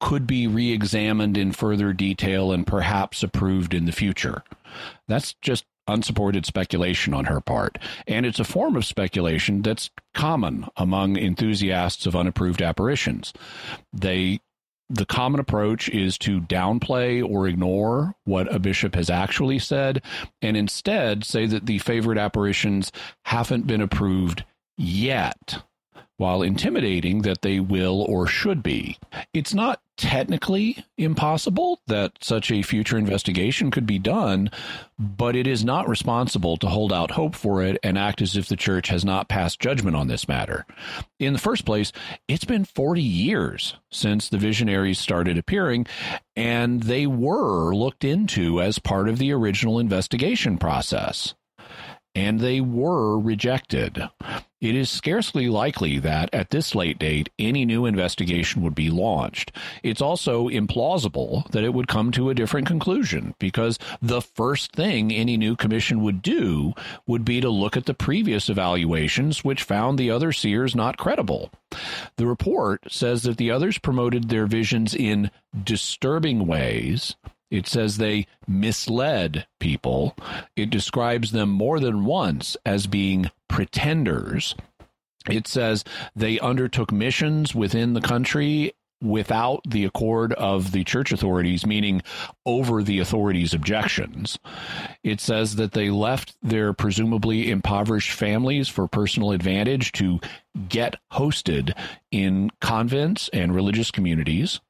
[0.00, 4.42] could be re examined in further detail and perhaps approved in the future.
[5.08, 7.78] That's just unsupported speculation on her part.
[8.06, 13.32] And it's a form of speculation that's common among enthusiasts of unapproved apparitions.
[13.92, 14.40] They
[14.92, 20.02] the common approach is to downplay or ignore what a bishop has actually said
[20.42, 22.92] and instead say that the favorite apparitions
[23.24, 24.44] haven't been approved
[24.76, 25.62] yet
[26.18, 28.98] while intimidating that they will or should be.
[29.32, 34.50] It's not technically impossible that such a future investigation could be done,
[34.98, 38.48] but it is not responsible to hold out hope for it and act as if
[38.48, 40.66] the church has not passed judgment on this matter.
[41.20, 41.92] In the first place,
[42.26, 45.86] it's been 40 years since the visionaries started appearing,
[46.34, 51.34] and they were looked into as part of the original investigation process
[52.14, 54.02] and they were rejected.
[54.60, 59.50] It is scarcely likely that at this late date any new investigation would be launched.
[59.82, 65.10] It's also implausible that it would come to a different conclusion because the first thing
[65.10, 66.74] any new commission would do
[67.08, 71.50] would be to look at the previous evaluations, which found the other seers not credible.
[72.16, 75.30] The report says that the others promoted their visions in
[75.64, 77.16] disturbing ways
[77.52, 80.16] it says they misled people.
[80.56, 84.54] It describes them more than once as being pretenders.
[85.28, 85.84] It says
[86.16, 92.00] they undertook missions within the country without the accord of the church authorities, meaning
[92.46, 94.38] over the authorities' objections.
[95.04, 100.20] It says that they left their presumably impoverished families for personal advantage to
[100.68, 101.76] get hosted
[102.10, 104.60] in convents and religious communities.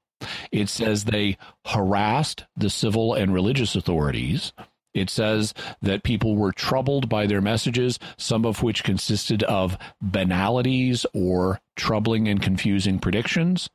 [0.51, 4.53] It says they harassed the civil and religious authorities.
[4.95, 11.07] It says that people were troubled by their messages, some of which consisted of banalities
[11.15, 13.71] or troubling and confusing predictions.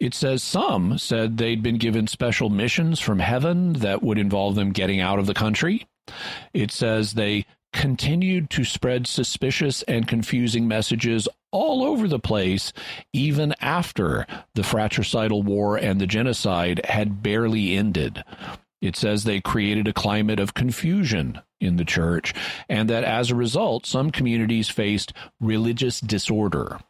[0.00, 4.72] It says some said they'd been given special missions from heaven that would involve them
[4.72, 5.86] getting out of the country.
[6.52, 12.72] It says they continued to spread suspicious and confusing messages all over the place,
[13.12, 18.24] even after the fratricidal war and the genocide had barely ended.
[18.80, 22.34] It says they created a climate of confusion in the church,
[22.68, 26.80] and that as a result, some communities faced religious disorder.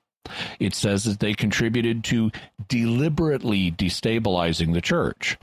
[0.59, 2.31] It says that they contributed to
[2.69, 5.37] deliberately destabilizing the church.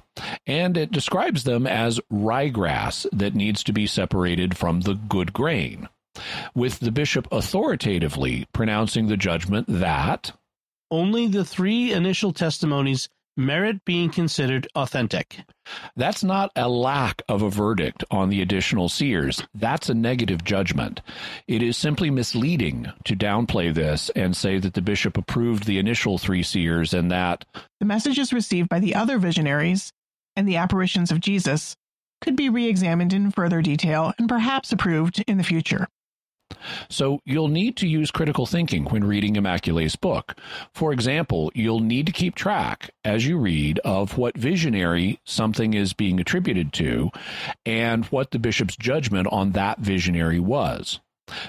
[0.48, 5.90] And it describes them as ryegrass that needs to be separated from the good grain,
[6.54, 10.34] with the bishop authoritatively pronouncing the judgment that
[10.92, 15.40] only the three initial testimonies merit being considered authentic.
[15.96, 19.42] That's not a lack of a verdict on the additional seers.
[19.56, 21.02] That's a negative judgment.
[21.48, 26.18] It is simply misleading to downplay this and say that the bishop approved the initial
[26.18, 27.46] three seers and that
[27.80, 29.92] the messages received by the other visionaries
[30.36, 31.76] and the apparitions of Jesus
[32.22, 35.88] could be re examined in further detail and perhaps approved in the future.
[36.90, 40.36] So you'll need to use critical thinking when reading Immaculate's book.
[40.74, 45.94] For example, you'll need to keep track as you read of what visionary something is
[45.94, 47.10] being attributed to
[47.66, 51.00] and what the bishop's judgment on that visionary was.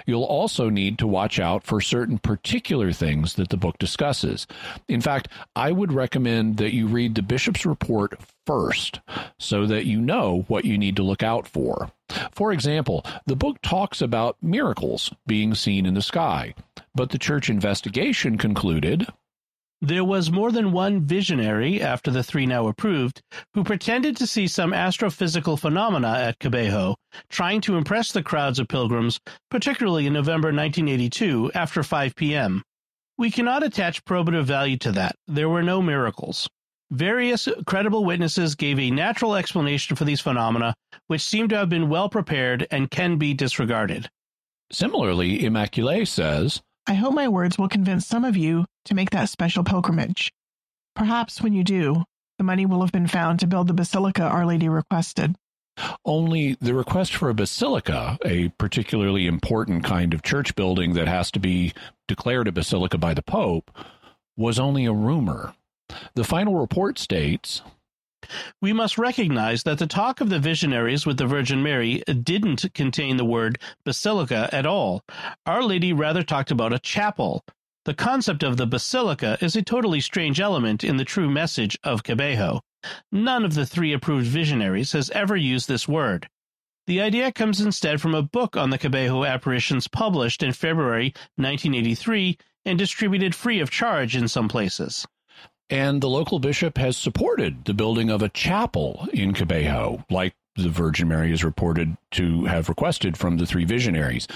[0.06, 4.46] You'll also need to watch out for certain particular things that the book discusses.
[4.88, 8.20] In fact, I would recommend that you read the bishop's report
[8.50, 8.98] first
[9.38, 11.88] so that you know what you need to look out for.
[12.32, 16.54] For example, the book talks about miracles being seen in the sky,
[16.92, 19.06] but the church investigation concluded
[19.82, 23.22] there was more than one visionary, after the three now approved,
[23.54, 26.96] who pretended to see some astrophysical phenomena at Kibeho,
[27.30, 32.62] trying to impress the crowds of pilgrims, particularly in November 1982 after 5 p.m.
[33.16, 35.14] We cannot attach probative value to that.
[35.26, 36.48] There were no miracles.
[36.90, 40.74] Various credible witnesses gave a natural explanation for these phenomena,
[41.06, 44.10] which seem to have been well prepared and can be disregarded.
[44.72, 49.28] Similarly, Immaculate says, I hope my words will convince some of you to make that
[49.28, 50.32] special pilgrimage.
[50.96, 52.04] Perhaps when you do,
[52.38, 55.36] the money will have been found to build the basilica Our Lady requested.
[56.04, 61.30] Only the request for a basilica, a particularly important kind of church building that has
[61.32, 61.72] to be
[62.08, 63.70] declared a basilica by the Pope,
[64.36, 65.54] was only a rumor.
[66.14, 67.62] The final report states
[68.60, 73.16] we must recognize that the talk of the visionaries with the Virgin Mary didn't contain
[73.16, 75.02] the word basilica at all.
[75.46, 77.44] Our Lady rather talked about a chapel.
[77.86, 82.02] The concept of the basilica is a totally strange element in the true message of
[82.02, 82.60] Kibeho.
[83.10, 86.28] None of the three approved visionaries has ever used this word.
[86.86, 92.38] The idea comes instead from a book on the Kibeho apparitions published in February 1983
[92.64, 95.06] and distributed free of charge in some places.
[95.70, 100.68] And the local bishop has supported the building of a chapel in Kibeho, like the
[100.68, 104.26] Virgin Mary is reported to have requested from the three visionaries.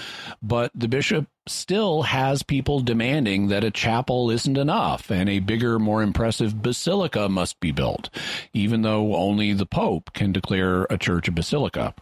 [0.41, 5.77] But the bishop still has people demanding that a chapel isn't enough and a bigger,
[5.77, 8.09] more impressive basilica must be built,
[8.53, 11.93] even though only the Pope can declare a church a basilica.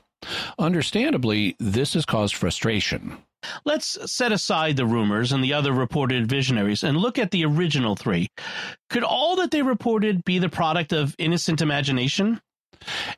[0.60, 3.18] Understandably, this has caused frustration.
[3.66, 7.96] Let's set aside the rumors and the other reported visionaries and look at the original
[7.96, 8.30] three.
[8.90, 12.42] Could all that they reported be the product of innocent imagination?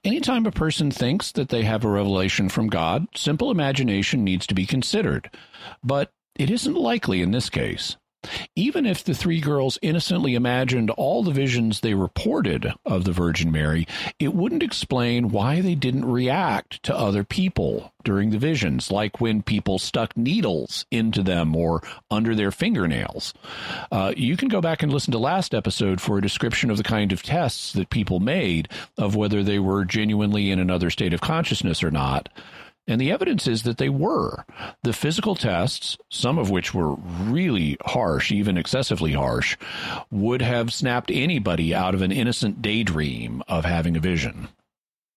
[0.04, 4.56] Anytime a person thinks that they have a revelation from God, simple imagination needs to
[4.56, 5.30] be considered.
[5.84, 7.98] But it isn't likely in this case.
[8.56, 13.52] Even if the three girls innocently imagined all the visions they reported of the Virgin
[13.52, 13.88] Mary,
[14.20, 19.42] it wouldn't explain why they didn't react to other people during the visions, like when
[19.42, 23.34] people stuck needles into them or under their fingernails.
[23.92, 26.84] Uh, you can go back and listen to last episode for a description of the
[26.84, 31.22] kind of tests that people made of whether they were genuinely in another state of
[31.22, 32.30] consciousness or not.
[32.88, 34.46] And the evidence is that they were.
[34.84, 39.58] The physical tests, some of which were really harsh, even excessively harsh,
[40.12, 44.50] would have snapped anybody out of an innocent daydream of having a vision.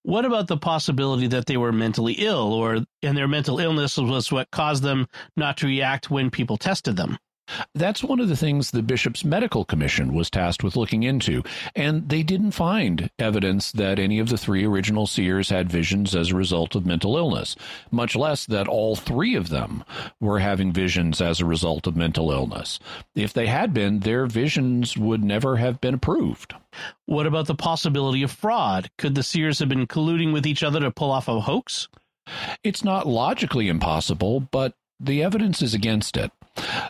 [0.02, 4.32] What about the possibility that they were mentally ill or and their mental illness was
[4.32, 5.06] what caused them
[5.36, 7.18] not to react when people tested them?
[7.74, 11.42] That's one of the things the bishop's medical commission was tasked with looking into,
[11.74, 16.30] and they didn't find evidence that any of the three original seers had visions as
[16.30, 17.56] a result of mental illness,
[17.90, 19.84] much less that all three of them
[20.20, 22.78] were having visions as a result of mental illness.
[23.14, 26.54] If they had been, their visions would never have been approved.
[27.06, 28.90] What about the possibility of fraud?
[28.98, 31.88] Could the seers have been colluding with each other to pull off a hoax?
[32.62, 36.30] It's not logically impossible, but the evidence is against it.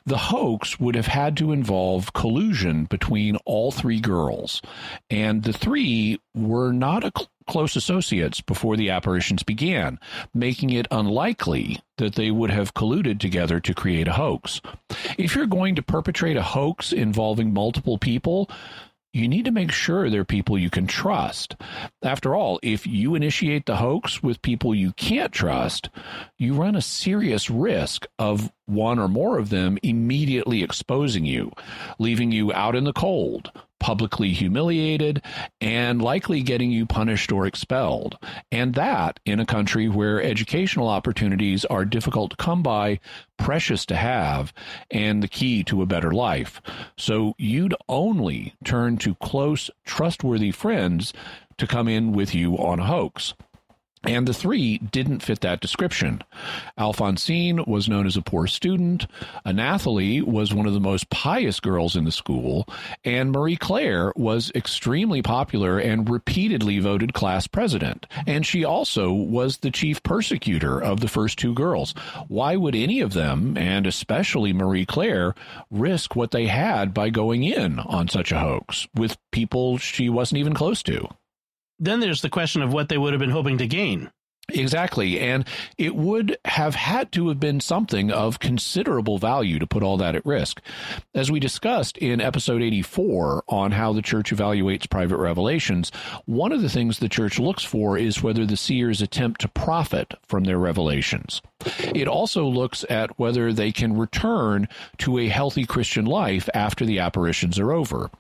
[0.07, 4.63] The hoax would have had to involve collusion between all three girls,
[5.11, 9.99] and the three were not cl- close associates before the apparitions began,
[10.35, 14.61] making it unlikely that they would have colluded together to create a hoax.
[15.17, 18.51] If you're going to perpetrate a hoax involving multiple people,
[19.13, 21.57] you need to make sure they're people you can trust.
[22.03, 25.89] After all, if you initiate the hoax with people you can't trust,
[26.37, 31.51] you run a serious risk of one or more of them immediately exposing you,
[31.99, 33.51] leaving you out in the cold,
[33.81, 35.23] publicly humiliated,
[35.61, 38.19] and likely getting you punished or expelled.
[38.51, 43.01] And that in a country where educational opportunities are difficult to come by,
[43.37, 44.53] precious to have,
[44.91, 46.61] and the key to a better life.
[46.97, 51.13] So you'd only turn to close, trustworthy friends
[51.59, 53.35] to come in with you on a hoax.
[54.05, 56.23] And the three didn't fit that description.
[56.79, 59.07] Alphonsine was known as a poor student.
[59.45, 62.69] Anathalie was one of the most pious girls in the school.
[63.05, 68.07] And Marie Claire was extremely popular and repeatedly voted class president.
[68.27, 71.93] And she also was the chief persecutor of the first two girls.
[72.29, 75.35] Why would any of them, and especially Marie Claire,
[75.71, 80.39] risk what they had by going in on such a hoax with people she wasn't
[80.39, 81.09] even close to?
[81.79, 84.11] Then there's the question of what they would have been hoping to gain.
[84.51, 85.21] Exactly.
[85.21, 85.47] And
[85.77, 90.15] it would have had to have been something of considerable value to put all that
[90.15, 90.63] at risk.
[91.15, 95.93] As we discussed in episode 84 on how the church evaluates private revelations,
[96.25, 100.15] one of the things the church looks for is whether the seers attempt to profit
[100.27, 101.43] from their revelations.
[101.95, 104.69] It also looks at whether they can return
[104.99, 108.11] to a healthy Christian life after the apparitions are over.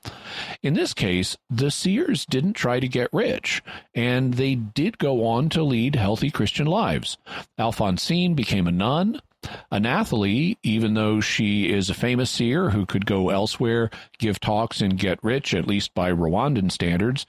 [0.62, 3.62] In this case, the seers didn't try to get rich,
[3.94, 7.16] and they did go on to lead healthy Christian lives.
[7.58, 9.20] Alphonsine became a nun.
[9.70, 13.88] Anathalie, even though she is a famous seer who could go elsewhere,
[14.18, 17.24] give talks, and get rich, at least by Rwandan standards,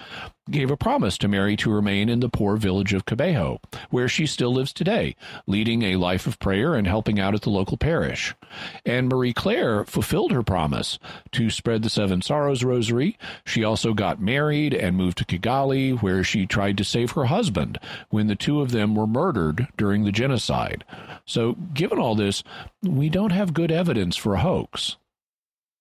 [0.52, 4.26] gave a promise to Mary to remain in the poor village of Kibeho, where she
[4.26, 5.16] still lives today,
[5.48, 8.34] leading a life of prayer and helping out at the local parish.
[8.86, 11.00] And Marie Claire fulfilled her promise
[11.32, 13.18] to spread the Seven Sorrows Rosary.
[13.46, 17.80] She also got married and moved to Kigali, where she tried to save her husband
[18.10, 20.84] when the two of them were murdered during the genocide.
[21.26, 22.44] So, given all this,
[22.82, 24.98] we don't have good evidence for a hoax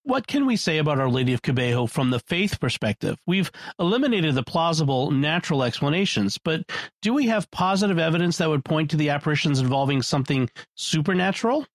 [0.09, 3.19] what can we say about Our Lady of Kibeho from the faith perspective?
[3.27, 6.63] We've eliminated the plausible natural explanations, but
[7.03, 11.67] do we have positive evidence that would point to the apparitions involving something supernatural?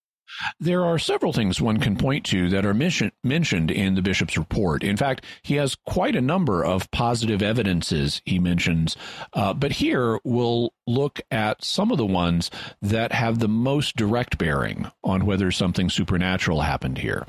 [0.59, 4.35] There are several things one can point to that are mission, mentioned in the bishop's
[4.35, 4.83] report.
[4.83, 8.97] In fact, he has quite a number of positive evidences he mentions,
[9.33, 12.49] uh, but here we'll look at some of the ones
[12.81, 17.27] that have the most direct bearing on whether something supernatural happened here.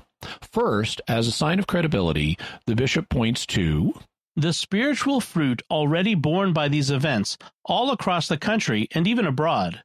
[0.52, 3.94] First, as a sign of credibility, the bishop points to
[4.36, 9.82] the spiritual fruit already borne by these events all across the country and even abroad.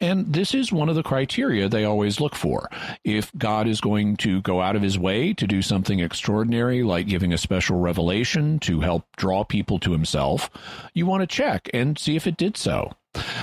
[0.00, 2.68] And this is one of the criteria they always look for.
[3.04, 7.08] If God is going to go out of his way to do something extraordinary, like
[7.08, 10.50] giving a special revelation to help draw people to himself,
[10.94, 12.92] you want to check and see if it did so.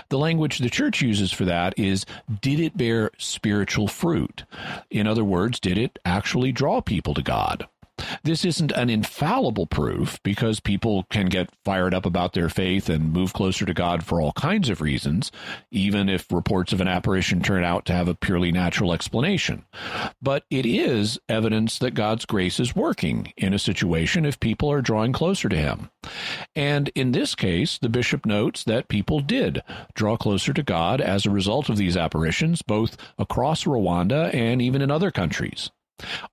[0.10, 2.06] The language the church uses for that is
[2.42, 4.46] did it bear spiritual fruit?
[4.90, 7.68] In other words, did it actually draw people to God?
[8.24, 13.12] This isn't an infallible proof because people can get fired up about their faith and
[13.12, 15.32] move closer to God for all kinds of reasons,
[15.72, 19.66] even if reports of an apparition turn out to have a purely natural explanation.
[20.22, 24.82] But it is evidence that God's grace is working in a situation if people are
[24.82, 25.90] drawing closer to Him.
[26.56, 29.62] And in this case, the bishop notes that people did
[29.94, 34.82] draw closer to God as a result of these apparitions, both across Rwanda and even
[34.82, 35.72] in other countries.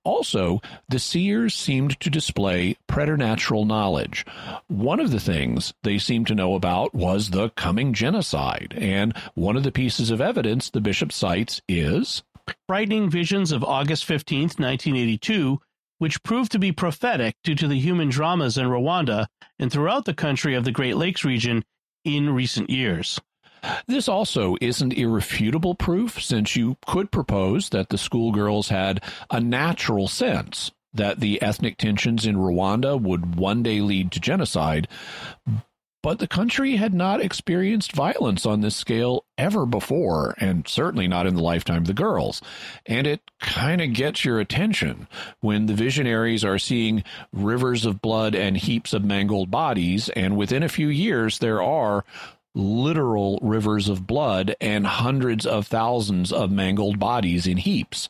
[0.03, 4.25] Also, the seers seemed to display preternatural knowledge.
[4.67, 9.57] One of the things they seemed to know about was the coming genocide, and one
[9.57, 12.23] of the pieces of evidence the bishop cites is
[12.67, 15.59] frightening visions of August 15, 1982,
[15.99, 19.27] which proved to be prophetic due to the human dramas in Rwanda
[19.59, 21.63] and throughout the country of the Great Lakes region
[22.03, 23.19] in recent years.
[23.87, 30.07] This also isn't irrefutable proof, since you could propose that the schoolgirls had a natural
[30.07, 34.87] sense that the ethnic tensions in Rwanda would one day lead to genocide.
[36.03, 41.27] But the country had not experienced violence on this scale ever before, and certainly not
[41.27, 42.41] in the lifetime of the girls.
[42.87, 45.07] And it kind of gets your attention
[45.41, 50.63] when the visionaries are seeing rivers of blood and heaps of mangled bodies, and within
[50.63, 52.03] a few years there are
[52.53, 58.09] literal rivers of blood and hundreds of thousands of mangled bodies in heaps.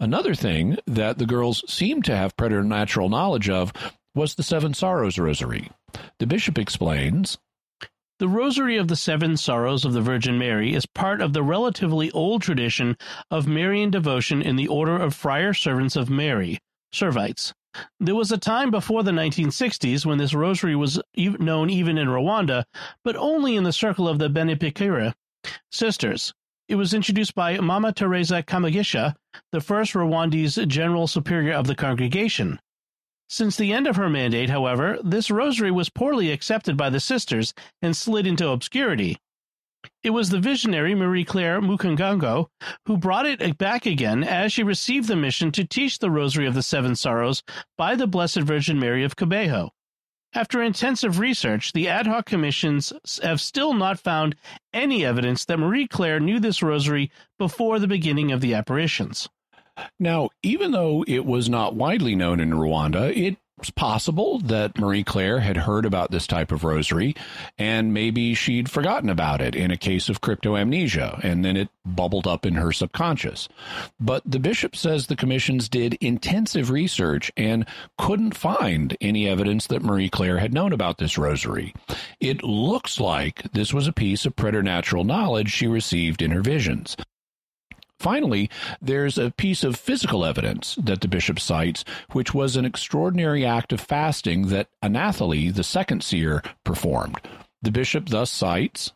[0.00, 3.72] Another thing that the girls seemed to have preternatural knowledge of
[4.14, 5.70] was the Seven Sorrows Rosary.
[6.18, 7.38] The bishop explains
[8.18, 12.10] The Rosary of the Seven Sorrows of the Virgin Mary is part of the relatively
[12.10, 12.96] old tradition
[13.30, 16.58] of Marian devotion in the Order of Friar Servants of Mary,
[16.92, 17.52] Servites.
[17.98, 22.64] There was a time before the 1960s when this rosary was known even in Rwanda,
[23.02, 25.14] but only in the circle of the Benebikira
[25.70, 26.34] sisters.
[26.68, 29.14] It was introduced by Mama Teresa Kamagisha,
[29.52, 32.60] the first Rwandese general superior of the congregation.
[33.28, 37.54] Since the end of her mandate, however, this rosary was poorly accepted by the sisters
[37.80, 39.18] and slid into obscurity.
[40.02, 42.48] It was the visionary Marie Claire Mukangango
[42.86, 46.54] who brought it back again as she received the mission to teach the Rosary of
[46.54, 47.42] the Seven Sorrows
[47.76, 49.70] by the Blessed Virgin Mary of Kibeho.
[50.34, 54.34] After intensive research, the ad hoc commissions have still not found
[54.72, 59.28] any evidence that Marie Claire knew this rosary before the beginning of the apparitions.
[59.98, 65.04] Now, even though it was not widely known in Rwanda, it it's possible that Marie
[65.04, 67.14] Claire had heard about this type of rosary
[67.56, 72.26] and maybe she'd forgotten about it in a case of cryptomnesia and then it bubbled
[72.26, 73.48] up in her subconscious.
[74.00, 77.64] But the bishop says the commissions did intensive research and
[77.98, 81.72] couldn't find any evidence that Marie Claire had known about this rosary.
[82.18, 86.96] It looks like this was a piece of preternatural knowledge she received in her visions.
[88.02, 88.50] Finally,
[88.80, 93.72] there's a piece of physical evidence that the bishop cites, which was an extraordinary act
[93.72, 97.20] of fasting that Anathalie, the second seer, performed.
[97.62, 98.92] The bishop thus cites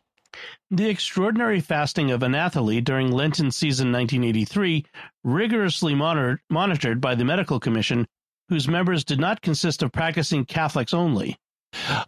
[0.73, 4.85] the extraordinary fasting of Anathalie during Lenten season 1983,
[5.23, 8.07] rigorously monitored by the medical commission,
[8.49, 11.37] whose members did not consist of practicing Catholics only.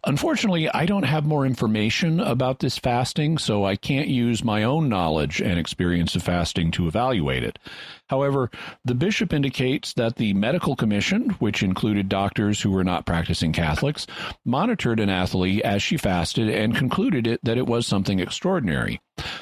[0.05, 4.89] Unfortunately, I don't have more information about this fasting, so I can't use my own
[4.89, 7.59] knowledge and experience of fasting to evaluate it.
[8.07, 8.49] However,
[8.83, 14.07] the bishop indicates that the medical commission, which included doctors who were not practicing Catholics,
[14.43, 18.99] monitored Anathalie as she fasted and concluded it that it was something extraordinary.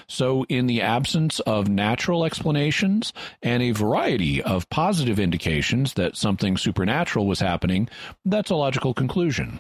[0.07, 6.57] So, in the absence of natural explanations and a variety of positive indications that something
[6.57, 7.88] supernatural was happening,
[8.26, 9.59] that's a logical conclusion.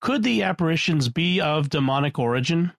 [0.00, 2.72] Could the apparitions be of demonic origin?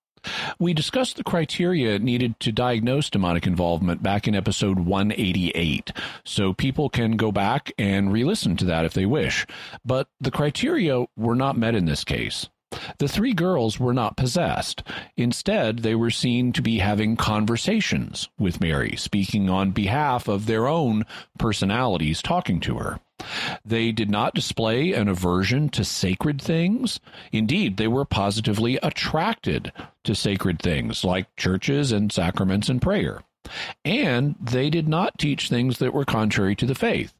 [0.57, 5.91] We discussed the criteria needed to diagnose demonic involvement back in episode 188,
[6.23, 9.45] so people can go back and re listen to that if they wish.
[9.83, 12.49] But the criteria were not met in this case.
[12.97, 14.81] The three girls were not possessed.
[15.15, 20.67] Instead, they were seen to be having conversations with Mary, speaking on behalf of their
[20.67, 21.05] own
[21.37, 22.99] personalities talking to her.
[23.65, 26.99] They did not display an aversion to sacred things.
[27.31, 29.71] Indeed, they were positively attracted
[30.03, 33.21] to sacred things like churches and sacraments and prayer.
[33.83, 37.13] And they did not teach things that were contrary to the faith.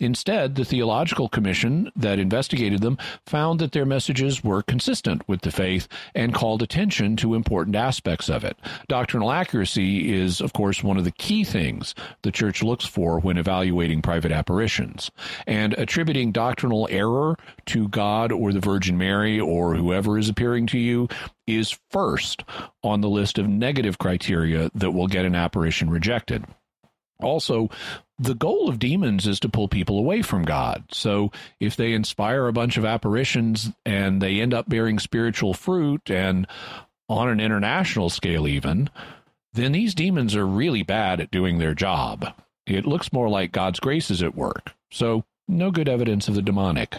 [0.00, 5.50] Instead, the Theological Commission that investigated them found that their messages were consistent with the
[5.50, 8.56] faith and called attention to important aspects of it.
[8.88, 13.38] Doctrinal accuracy is, of course, one of the key things the Church looks for when
[13.38, 15.10] evaluating private apparitions.
[15.46, 20.78] And attributing doctrinal error to God or the Virgin Mary or whoever is appearing to
[20.78, 21.08] you
[21.46, 22.44] is first
[22.82, 26.44] on the list of negative criteria that will get an apparition rejected.
[27.20, 27.68] Also,
[28.18, 30.84] the goal of demons is to pull people away from God.
[30.90, 36.10] So if they inspire a bunch of apparitions and they end up bearing spiritual fruit
[36.10, 36.46] and
[37.08, 38.90] on an international scale, even,
[39.52, 42.34] then these demons are really bad at doing their job.
[42.66, 44.74] It looks more like God's grace is at work.
[44.90, 46.96] So, no good evidence of the demonic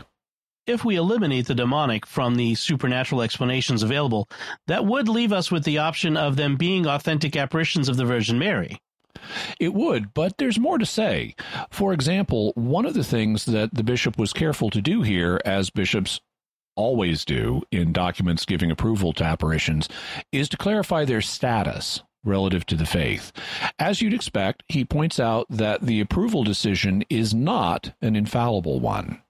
[0.70, 4.30] if we eliminate the demonic from the supernatural explanations available,
[4.68, 8.38] that would leave us with the option of them being authentic apparitions of the Virgin
[8.38, 8.80] Mary.
[9.60, 11.36] It would, but there's more to say.
[11.70, 15.70] For example, one of the things that the bishop was careful to do here, as
[15.70, 16.20] bishops
[16.76, 19.90] always do in documents giving approval to apparitions,
[20.32, 23.32] is to clarify their status relative to the faith.
[23.78, 29.22] As you'd expect, he points out that the approval decision is not an infallible one.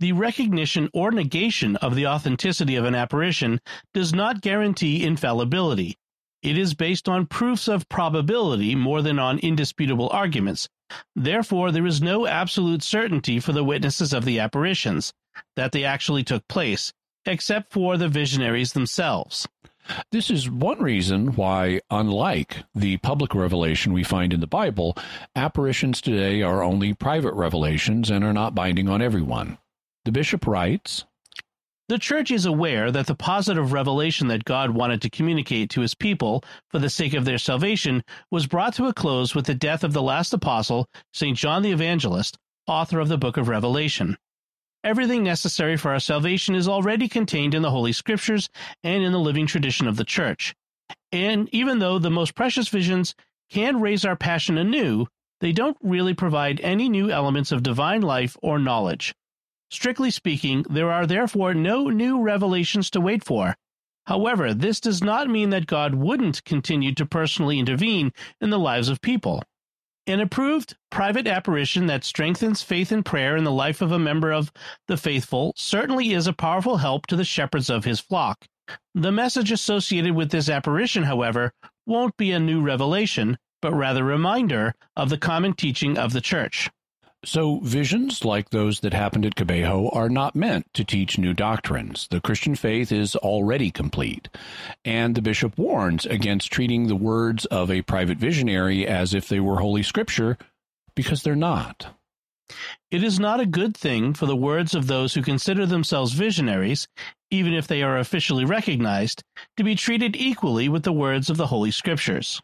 [0.00, 3.60] The recognition or negation of the authenticity of an apparition
[3.92, 5.96] does not guarantee infallibility.
[6.42, 10.68] It is based on proofs of probability more than on indisputable arguments.
[11.16, 15.12] Therefore, there is no absolute certainty for the witnesses of the apparitions
[15.56, 16.92] that they actually took place,
[17.26, 19.46] except for the visionaries themselves.
[20.12, 24.96] This is one reason why, unlike the public revelation we find in the Bible,
[25.34, 29.58] apparitions today are only private revelations and are not binding on everyone.
[30.04, 31.04] The bishop writes
[31.88, 35.94] The church is aware that the positive revelation that God wanted to communicate to his
[35.94, 39.82] people for the sake of their salvation was brought to a close with the death
[39.82, 41.34] of the last apostle, St.
[41.34, 42.36] John the Evangelist,
[42.66, 44.18] author of the book of Revelation.
[44.84, 48.50] Everything necessary for our salvation is already contained in the Holy Scriptures
[48.84, 50.54] and in the living tradition of the Church.
[51.10, 53.14] And even though the most precious visions
[53.48, 55.06] can raise our passion anew,
[55.40, 59.14] they don't really provide any new elements of divine life or knowledge.
[59.70, 63.56] Strictly speaking, there are therefore no new revelations to wait for.
[64.06, 68.88] However, this does not mean that God wouldn't continue to personally intervene in the lives
[68.88, 69.42] of people.
[70.06, 74.32] An approved private apparition that strengthens faith and prayer in the life of a member
[74.32, 74.50] of
[74.86, 78.46] the faithful certainly is a powerful help to the shepherds of his flock.
[78.94, 81.52] The message associated with this apparition, however,
[81.84, 86.22] won't be a new revelation, but rather a reminder of the common teaching of the
[86.22, 86.70] Church.
[87.24, 92.06] So, visions like those that happened at Kibeho are not meant to teach new doctrines.
[92.10, 94.28] The Christian faith is already complete.
[94.84, 99.40] And the bishop warns against treating the words of a private visionary as if they
[99.40, 100.38] were Holy Scripture,
[100.94, 101.88] because they're not.
[102.92, 106.86] It is not a good thing for the words of those who consider themselves visionaries,
[107.32, 109.24] even if they are officially recognized,
[109.56, 112.40] to be treated equally with the words of the Holy Scriptures.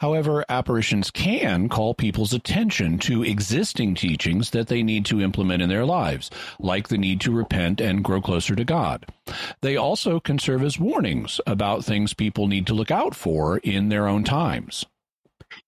[0.00, 5.68] However, apparitions can call people's attention to existing teachings that they need to implement in
[5.68, 9.06] their lives, like the need to repent and grow closer to God.
[9.60, 13.88] They also can serve as warnings about things people need to look out for in
[13.88, 14.84] their own times.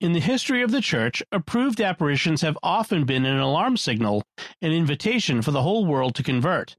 [0.01, 4.23] In the history of the Church, approved apparitions have often been an alarm signal,
[4.63, 6.77] an invitation for the whole world to convert.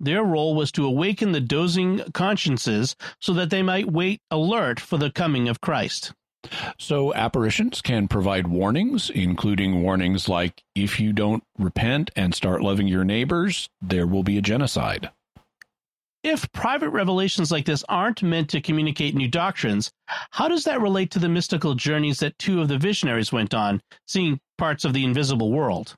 [0.00, 4.96] Their role was to awaken the dozing consciences so that they might wait alert for
[4.96, 6.12] the coming of Christ.
[6.78, 12.86] So, apparitions can provide warnings, including warnings like if you don't repent and start loving
[12.86, 15.10] your neighbors, there will be a genocide.
[16.22, 19.90] If private revelations like this aren't meant to communicate new doctrines,
[20.30, 23.80] how does that relate to the mystical journeys that two of the visionaries went on,
[24.06, 25.96] seeing parts of the invisible world?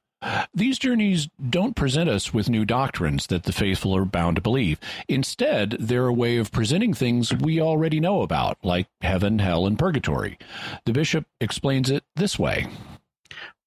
[0.55, 4.79] These journeys don't present us with new doctrines that the faithful are bound to believe.
[5.09, 9.79] Instead, they're a way of presenting things we already know about, like heaven, hell, and
[9.79, 10.39] purgatory.
[10.85, 12.69] The bishop explains it this way.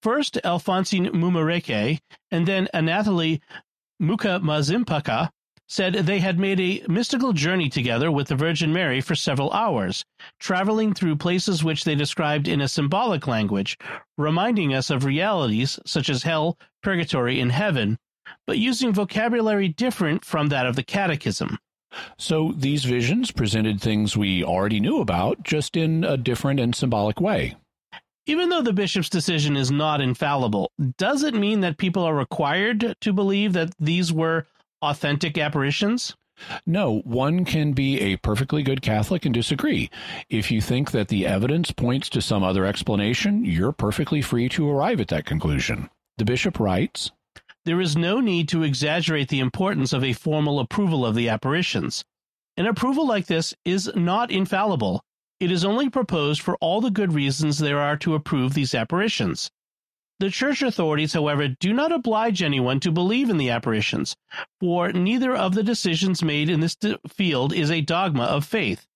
[0.01, 1.99] First, Alphonsine Mumureke,
[2.29, 3.41] and then Anathalie
[4.01, 5.29] Mukamazimpaka
[5.67, 10.03] said they had made a mystical journey together with the Virgin Mary for several hours,
[10.39, 13.77] traveling through places which they described in a symbolic language,
[14.17, 17.97] reminding us of realities such as hell, purgatory, and heaven,
[18.45, 21.57] but using vocabulary different from that of the Catechism.
[22.17, 27.21] So these visions presented things we already knew about, just in a different and symbolic
[27.21, 27.55] way.
[28.25, 32.95] Even though the bishop's decision is not infallible, does it mean that people are required
[33.01, 34.47] to believe that these were
[34.83, 36.15] authentic apparitions?
[36.65, 39.89] No, one can be a perfectly good Catholic and disagree.
[40.29, 44.69] If you think that the evidence points to some other explanation, you're perfectly free to
[44.69, 45.89] arrive at that conclusion.
[46.17, 47.11] The bishop writes
[47.65, 52.03] There is no need to exaggerate the importance of a formal approval of the apparitions.
[52.57, 55.01] An approval like this is not infallible.
[55.39, 59.49] It is only proposed for all the good reasons there are to approve these apparitions.
[60.19, 64.15] The church authorities, however, do not oblige anyone to believe in the apparitions,
[64.59, 66.77] for neither of the decisions made in this
[67.09, 68.87] field is a dogma of faith.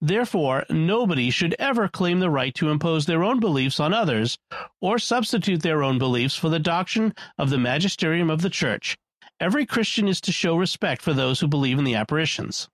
[0.00, 4.38] Therefore, nobody should ever claim the right to impose their own beliefs on others,
[4.80, 8.96] or substitute their own beliefs for the doctrine of the magisterium of the church.
[9.40, 12.68] Every Christian is to show respect for those who believe in the apparitions.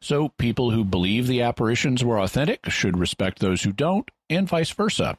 [0.00, 4.70] So, people who believe the apparitions were authentic should respect those who don't, and vice
[4.70, 5.18] versa.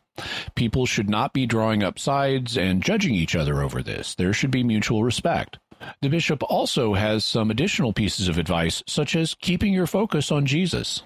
[0.55, 4.15] People should not be drawing up sides and judging each other over this.
[4.15, 5.59] There should be mutual respect.
[6.01, 10.45] The bishop also has some additional pieces of advice, such as keeping your focus on
[10.45, 11.03] Jesus.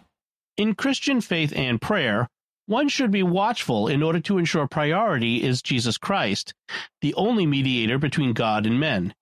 [0.56, 2.30] In Christian faith and prayer,
[2.68, 6.54] one should be watchful in order to ensure priority is Jesus Christ,
[7.02, 9.14] the only mediator between God and men.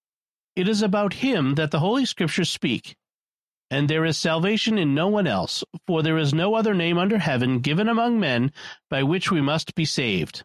[0.56, 2.96] It is about him that the Holy Scriptures speak,
[3.70, 7.20] and there is salvation in no one else, for there is no other name under
[7.20, 8.52] heaven given among men
[8.90, 10.44] by which we must be saved.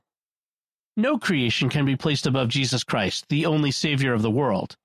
[0.97, 4.77] No creation can be placed above Jesus Christ, the only Savior of the world.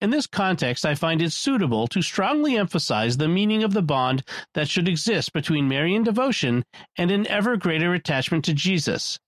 [0.00, 4.24] In this context, I find it suitable to strongly emphasize the meaning of the bond
[4.54, 6.64] that should exist between Marian devotion
[6.96, 9.20] and an ever greater attachment to Jesus.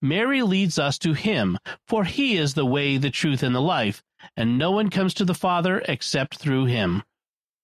[0.00, 4.02] Mary leads us to Him, for He is the way, the truth, and the life,
[4.34, 7.02] and no one comes to the Father except through Him.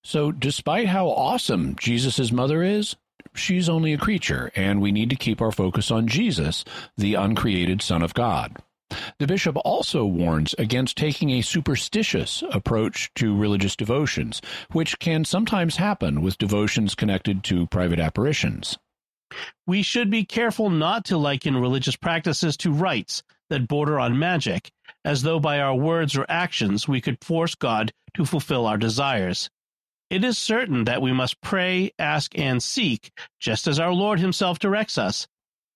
[0.03, 2.96] So, despite how awesome Jesus' mother is,
[3.34, 6.64] she's only a creature, and we need to keep our focus on Jesus,
[6.96, 8.57] the uncreated Son of God.
[9.18, 14.42] The bishop also warns against taking a superstitious approach to religious devotions,
[14.72, 18.78] which can sometimes happen with devotions connected to private apparitions.
[19.66, 24.72] We should be careful not to liken religious practices to rites that border on magic,
[25.05, 29.51] as though by our words or actions we could force God to fulfill our desires.
[30.11, 34.58] It is certain that we must pray, ask, and seek, just as our Lord Himself
[34.58, 35.28] directs us.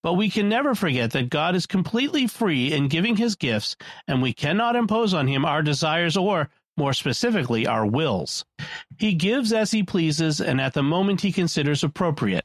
[0.03, 3.77] But we can never forget that God is completely free in giving His gifts,
[4.09, 8.45] and we cannot impose on Him our desires or, more specifically, our wills.
[8.99, 12.45] He gives as He pleases and at the moment He considers appropriate.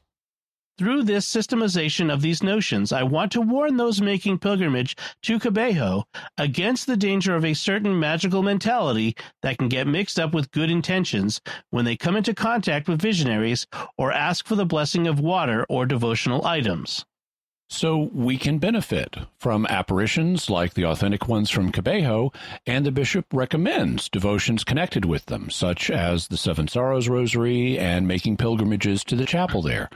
[0.80, 6.04] Through this systemization of these notions, I want to warn those making pilgrimage to Kibeho
[6.38, 10.70] against the danger of a certain magical mentality that can get mixed up with good
[10.70, 13.66] intentions when they come into contact with visionaries
[13.98, 17.04] or ask for the blessing of water or devotional items.
[17.72, 22.34] So we can benefit from apparitions like the authentic ones from Kibeho,
[22.66, 28.08] and the bishop recommends devotions connected with them, such as the Seven Sorrows Rosary and
[28.08, 29.88] making pilgrimages to the chapel there.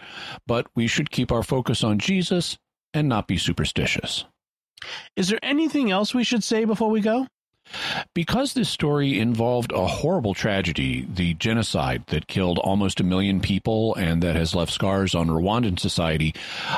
[0.46, 2.56] But we should keep our focus on Jesus
[2.94, 4.24] and not be superstitious.
[5.16, 7.26] Is there anything else we should say before we go?
[8.12, 13.94] Because this story involved a horrible tragedy, the genocide that killed almost a million people
[13.94, 16.34] and that has left scars on Rwandan society,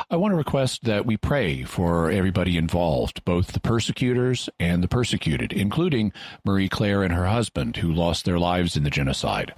[0.09, 4.87] I want to request that we pray for everybody involved, both the persecutors and the
[4.87, 6.13] persecuted, including
[6.45, 9.53] Marie Claire and her husband, who lost their lives in the genocide.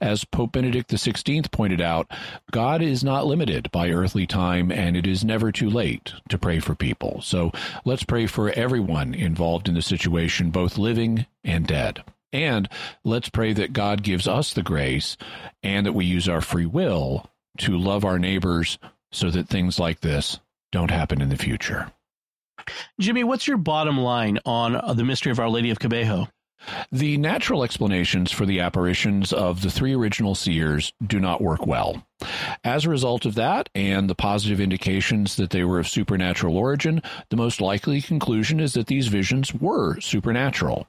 [0.00, 2.10] As Pope Benedict XVI pointed out,
[2.50, 6.58] God is not limited by earthly time, and it is never too late to pray
[6.58, 7.20] for people.
[7.22, 7.52] So
[7.84, 12.02] let's pray for everyone involved in the situation, both both living and dead.
[12.32, 12.68] And
[13.04, 15.16] let's pray that God gives us the grace
[15.62, 18.78] and that we use our free will to love our neighbors
[19.10, 20.38] so that things like this
[20.70, 21.90] don't happen in the future.
[23.00, 26.28] Jimmy, what's your bottom line on the mystery of Our Lady of Kibeho?
[26.92, 32.04] The natural explanations for the apparitions of the three original seers do not work well.
[32.64, 37.02] As a result of that, and the positive indications that they were of supernatural origin,
[37.30, 40.86] the most likely conclusion is that these visions were supernatural.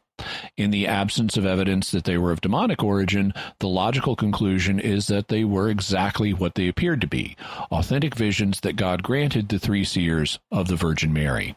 [0.58, 5.08] In the absence of evidence that they were of demonic origin, the logical conclusion is
[5.08, 7.36] that they were exactly what they appeared to be
[7.72, 11.56] authentic visions that God granted the three seers of the Virgin Mary.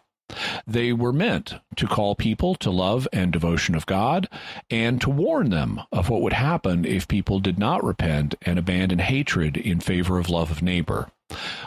[0.67, 4.29] They were meant to call people to love and devotion of God
[4.71, 9.01] and to warn them of what would happen if people did not repent and abandon
[9.01, 11.11] hatred in favor of love of neighbor.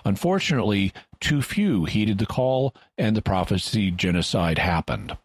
[0.05, 5.17] Unfortunately, too few heeded the call and the prophesied genocide happened.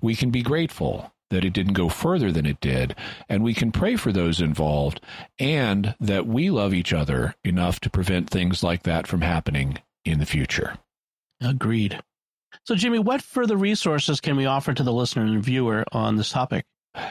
[0.00, 2.94] We can be grateful that it didn't go further than it did.
[3.28, 5.00] And we can pray for those involved
[5.38, 10.18] and that we love each other enough to prevent things like that from happening in
[10.18, 10.78] the future.
[11.40, 12.00] Agreed.
[12.68, 16.28] So, Jimmy, what further resources can we offer to the listener and viewer on this
[16.28, 16.66] topic?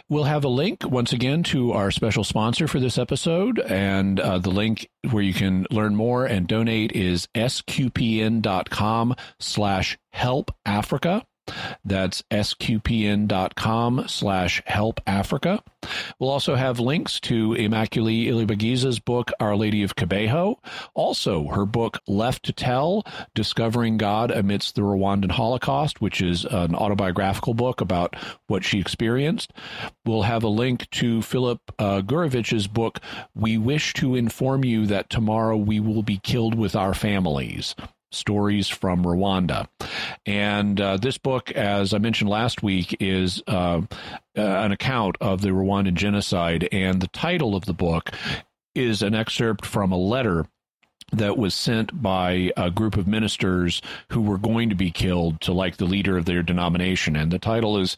[0.08, 4.38] We'll have a link once again to our special sponsor for this episode, and uh,
[4.38, 11.26] the link where you can learn more and donate is sqpn.com slash help Africa.
[11.84, 15.64] That's sqpn.com slash help Africa.
[16.20, 20.58] We'll also have links to Immaculée Ilibagiza's book, Our Lady of Kibeho.
[20.94, 26.76] Also, her book, Left to Tell Discovering God Amidst the Rwandan Holocaust, which is an
[26.76, 28.16] autobiographical book about
[28.48, 29.54] what she experienced.
[30.06, 33.00] We'll have a link to Philip uh, Gourevitch's book,
[33.36, 37.76] We Wish to Inform You That Tomorrow We Will Be Killed with Our Families
[38.12, 39.68] stories from Rwanda.
[40.26, 43.82] And uh, this book, as I mentioned last week, is uh,
[44.38, 46.68] uh, an account of the Rwandan genocide.
[46.72, 48.12] And the title of the book
[48.76, 50.46] is an excerpt from a letter
[51.14, 55.54] that was sent by a group of ministers who were going to be killed to
[55.54, 57.96] like the leader of their denomination and the title is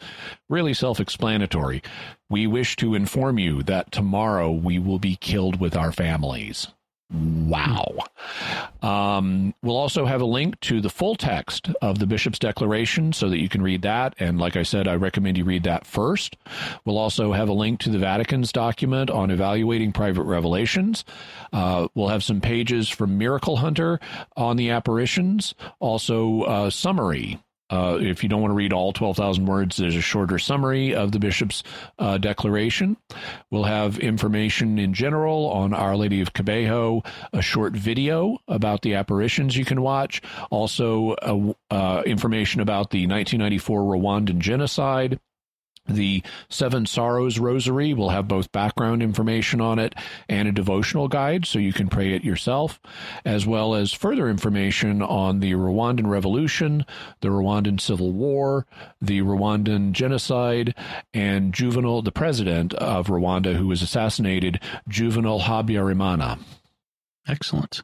[0.48, 1.82] really self-explanatory
[2.30, 6.68] we wish to inform you that tomorrow we will be killed with our families
[7.12, 7.98] Wow.
[8.84, 13.30] Um, we'll also have a link to the full text of the bishop's declaration so
[13.30, 14.14] that you can read that.
[14.20, 16.38] And like I said, I recommend you read that first.
[16.86, 21.04] We'll also have a link to the Vatican's document on evaluating private revelations.
[21.52, 24.00] Uh, we'll have some pages from Miracle Hunter
[24.38, 27.40] on the apparitions, also a summary
[27.70, 31.12] uh, if you don't want to read all 12,000 words, there's a shorter summary of
[31.12, 31.64] the bishop's
[32.00, 32.98] uh, declaration.
[33.52, 38.96] We'll have information in general on Our Lady of Kibeho, a short video about the
[38.96, 41.14] apparitions you can watch, also
[41.70, 45.20] uh, information about the 1994 Rwandan genocide,
[45.90, 49.96] the Seven Sorrows Rosary will have both background information on it
[50.28, 52.80] and a devotional guide, so you can pray it yourself,
[53.26, 56.86] as well as further information on the Rwandan Revolution,
[57.22, 58.66] the Rwandan Civil War,
[59.02, 60.76] the Rwandan genocide,
[61.14, 66.40] and Juvenal, the president of Rwanda who was assassinated, Juvenal Habyarimana.
[67.28, 67.84] Excellent.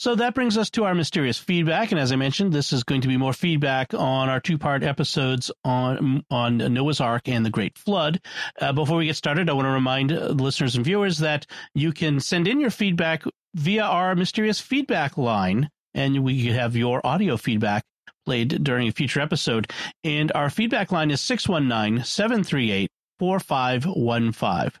[0.00, 3.02] So that brings us to our mysterious feedback, and as I mentioned, this is going
[3.02, 7.76] to be more feedback on our two-part episodes on on Noah's Ark and the Great
[7.76, 8.18] Flood.
[8.58, 11.44] Uh, before we get started, I want to remind uh, listeners and viewers that
[11.74, 13.24] you can send in your feedback
[13.54, 17.82] via our mysterious feedback line, and we have your audio feedback
[18.24, 19.70] played during a future episode.
[20.02, 24.80] And our feedback line is 619 738 4515.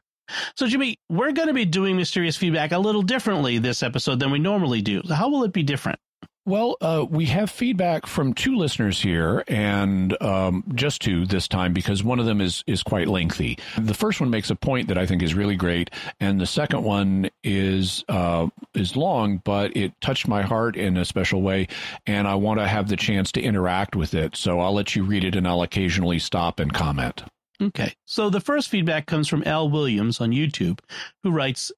[0.56, 4.30] So, Jimmy, we're going to be doing mysterious feedback a little differently this episode than
[4.30, 5.02] we normally do.
[5.08, 5.98] How will it be different?
[6.46, 11.74] Well, uh, we have feedback from two listeners here, and um, just two this time
[11.74, 13.58] because one of them is is quite lengthy.
[13.78, 16.82] The first one makes a point that I think is really great, and the second
[16.82, 21.68] one is uh, is long, but it touched my heart in a special way,
[22.06, 24.34] and I want to have the chance to interact with it.
[24.34, 27.22] So I'll let you read it, and I'll occasionally stop and comment.
[27.60, 27.94] Okay.
[28.06, 30.80] So the first feedback comes from Al Williams on YouTube,
[31.22, 31.70] who writes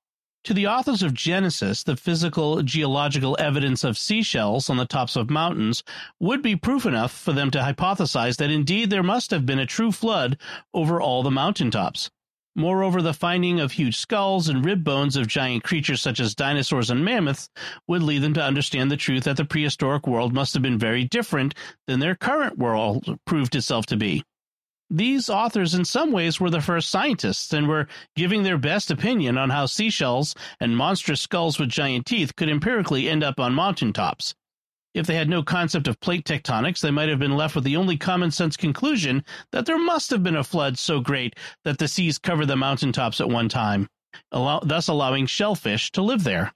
[0.45, 5.29] To the authors of Genesis, the physical geological evidence of seashells on the tops of
[5.29, 5.83] mountains
[6.21, 9.67] would be proof enough for them to hypothesize that indeed there must have been a
[9.67, 10.39] true flood
[10.73, 12.11] over all the mountaintops.
[12.55, 16.91] Moreover, the finding of huge skulls and rib bones of giant creatures such as dinosaurs
[16.91, 17.49] and mammoths
[17.89, 21.05] would lead them to understand the truth that the prehistoric world must have been very
[21.05, 21.55] different
[21.89, 24.23] than their current world proved itself to be
[24.93, 29.39] these authors in some ways were the first scientists and were giving their best opinion
[29.39, 34.35] on how seashells and monstrous skulls with giant teeth could empirically end up on mountaintops.
[34.93, 37.77] If they had no concept of plate tectonics, they might have been left with the
[37.79, 41.89] only common sense conclusion that there must have been a flood so great that the
[41.89, 43.89] seas covered the mountaintops at one time,
[44.31, 46.53] allow- thus allowing shellfish to live there.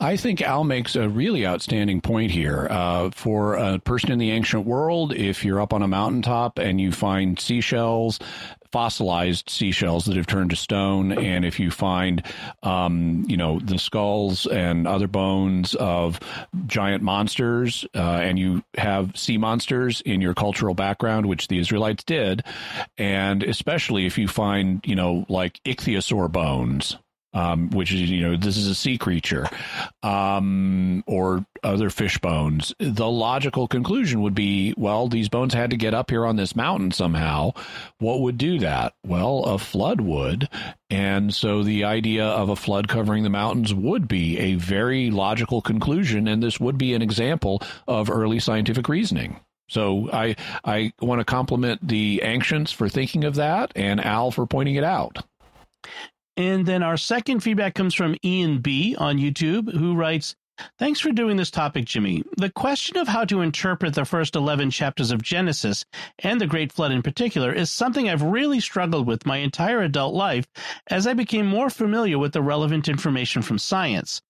[0.00, 2.66] I think Al makes a really outstanding point here.
[2.70, 6.80] Uh, for a person in the ancient world, if you're up on a mountaintop and
[6.80, 8.18] you find seashells,
[8.72, 12.24] fossilized seashells that have turned to stone, and if you find,
[12.64, 16.18] um, you know, the skulls and other bones of
[16.66, 22.02] giant monsters, uh, and you have sea monsters in your cultural background, which the Israelites
[22.02, 22.42] did,
[22.98, 26.96] and especially if you find, you know, like ichthyosaur bones
[27.34, 29.48] um, which is you know this is a sea creature,
[30.02, 32.72] um, or other fish bones.
[32.78, 36.56] The logical conclusion would be, well, these bones had to get up here on this
[36.56, 37.52] mountain somehow.
[37.98, 38.94] What would do that?
[39.04, 40.48] Well, a flood would,
[40.90, 45.60] and so the idea of a flood covering the mountains would be a very logical
[45.60, 49.40] conclusion, and this would be an example of early scientific reasoning.
[49.68, 54.46] So I I want to compliment the Ancients for thinking of that and Al for
[54.46, 55.24] pointing it out.
[56.36, 60.34] And then our second feedback comes from Ian B on YouTube, who writes,
[60.78, 62.22] Thanks for doing this topic, Jimmy.
[62.36, 65.84] The question of how to interpret the first 11 chapters of Genesis,
[66.20, 70.14] and the Great Flood in particular, is something I've really struggled with my entire adult
[70.14, 70.46] life
[70.88, 74.22] as I became more familiar with the relevant information from science.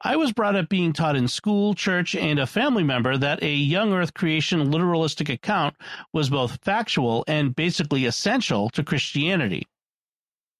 [0.00, 3.54] I was brought up being taught in school, church, and a family member that a
[3.54, 5.76] young Earth creation literalistic account
[6.12, 9.66] was both factual and basically essential to Christianity.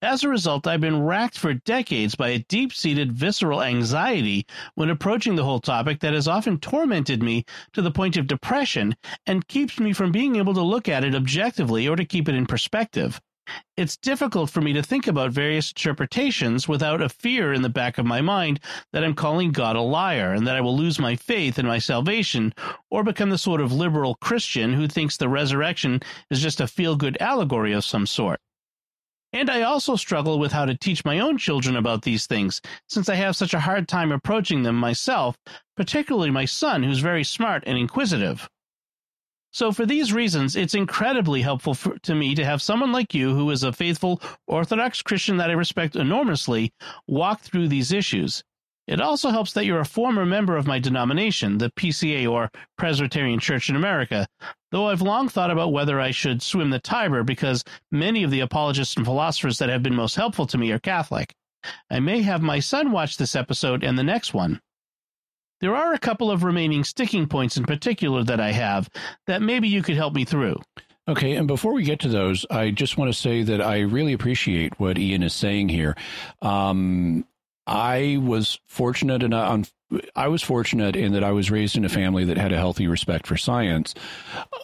[0.01, 4.45] As a result, I've been racked for decades by a deep seated visceral anxiety
[4.75, 7.43] when approaching the whole topic that has often tormented me
[7.73, 8.95] to the point of depression
[9.25, 12.35] and keeps me from being able to look at it objectively or to keep it
[12.35, 13.19] in perspective.
[13.75, 17.97] It's difficult for me to think about various interpretations without a fear in the back
[17.97, 18.61] of my mind
[18.93, 21.79] that I'm calling God a liar and that I will lose my faith in my
[21.79, 22.53] salvation
[22.89, 26.95] or become the sort of liberal Christian who thinks the resurrection is just a feel
[26.95, 28.39] good allegory of some sort.
[29.31, 33.09] And I also struggle with how to teach my own children about these things, since
[33.09, 35.37] I have such a hard time approaching them myself,
[35.77, 38.49] particularly my son, who's very smart and inquisitive.
[39.51, 43.33] So, for these reasons, it's incredibly helpful for, to me to have someone like you,
[43.33, 46.71] who is a faithful Orthodox Christian that I respect enormously,
[47.07, 48.43] walk through these issues.
[48.89, 53.39] It also helps that you're a former member of my denomination, the PCA or Presbyterian
[53.39, 54.25] Church in America,
[54.71, 58.39] though I've long thought about whether I should swim the Tiber because many of the
[58.39, 61.35] apologists and philosophers that have been most helpful to me are Catholic.
[61.91, 64.59] I may have my son watch this episode and the next one.
[65.61, 68.89] There are a couple of remaining sticking points in particular that I have
[69.27, 70.59] that maybe you could help me through.
[71.07, 74.13] Okay, and before we get to those, I just want to say that I really
[74.13, 75.95] appreciate what Ian is saying here.
[76.41, 77.25] Um,
[77.69, 79.71] I was fortunate enough.
[80.15, 82.87] I was fortunate in that I was raised in a family that had a healthy
[82.87, 83.93] respect for science.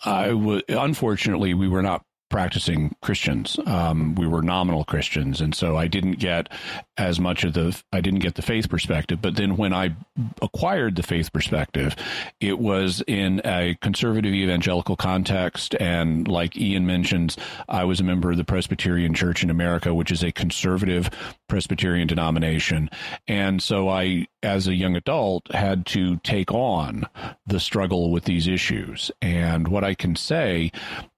[0.03, 3.57] I was unfortunately we were not practicing Christians.
[3.65, 6.49] Um, we were nominal Christians, and so I didn't get
[6.97, 9.21] as much of the I didn't get the faith perspective.
[9.21, 9.95] But then when I
[10.41, 11.95] acquired the faith perspective,
[12.39, 17.37] it was in a conservative evangelical context, and like Ian mentions,
[17.69, 21.09] I was a member of the Presbyterian Church in America, which is a conservative
[21.47, 22.89] Presbyterian denomination,
[23.27, 27.05] and so I, as a young adult, had to take on
[27.45, 29.11] the struggle with these issues.
[29.21, 30.71] And what I can say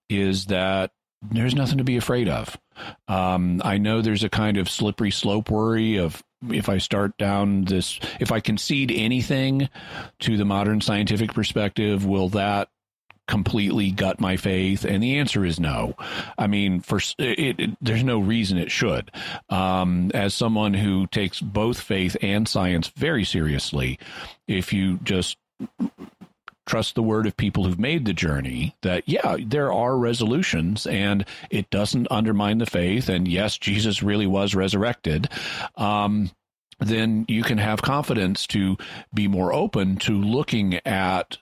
[0.09, 0.91] is that
[1.21, 2.57] there's nothing to be afraid of.
[3.07, 7.65] Um, I know there's a kind of slippery slope worry of if I start down
[7.65, 9.69] this, if I concede anything
[10.19, 12.69] to the modern scientific perspective, will that
[13.27, 14.85] completely gut my faith?
[14.85, 15.95] And the answer is no.
[16.37, 19.11] I mean, for it, it, there's no reason it should.
[19.49, 23.99] Um, as someone who takes both faith and science very seriously,
[24.47, 25.37] if you just
[26.67, 31.25] trust the word of people who've made the journey that yeah there are resolutions and
[31.49, 35.29] it doesn't undermine the faith and yes jesus really was resurrected
[35.77, 36.29] um,
[36.79, 38.77] then you can have confidence to
[39.13, 41.37] be more open to looking at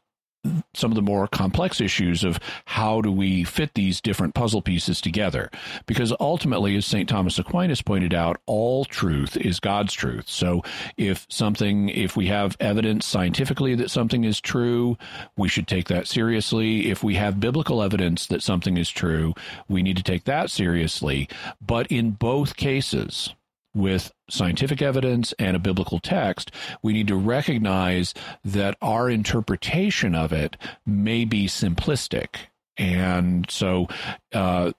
[0.74, 5.02] some of the more complex issues of how do we fit these different puzzle pieces
[5.02, 5.50] together.
[5.86, 7.08] Because ultimately, as St.
[7.08, 10.28] Thomas Aquinas pointed out, all truth is God's truth.
[10.28, 10.64] So
[10.98, 14.98] if something, if we have evidence scientifically that something is true,
[15.38, 16.89] we should take that seriously.
[16.89, 19.34] If we have biblical evidence that something is true,
[19.68, 21.28] we need to take that seriously.
[21.62, 23.34] But in both cases,
[23.76, 26.52] with scientific evidence and a biblical text,
[26.82, 28.14] we need to recognize
[28.44, 32.48] that our interpretation of it may be simplistic.
[32.78, 33.88] And so,
[34.34, 34.74] uh,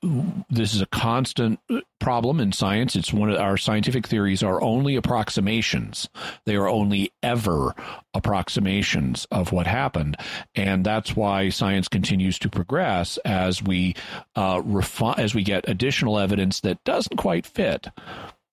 [0.51, 1.61] this is a constant
[1.99, 2.95] problem in science.
[2.95, 6.07] It's one of our scientific theories are only approximations.
[6.45, 7.75] They are only ever
[8.13, 10.19] approximations of what happened,
[10.55, 13.95] and that's why science continues to progress as we
[14.35, 17.89] uh, refine as we get additional evidence that doesn't quite fit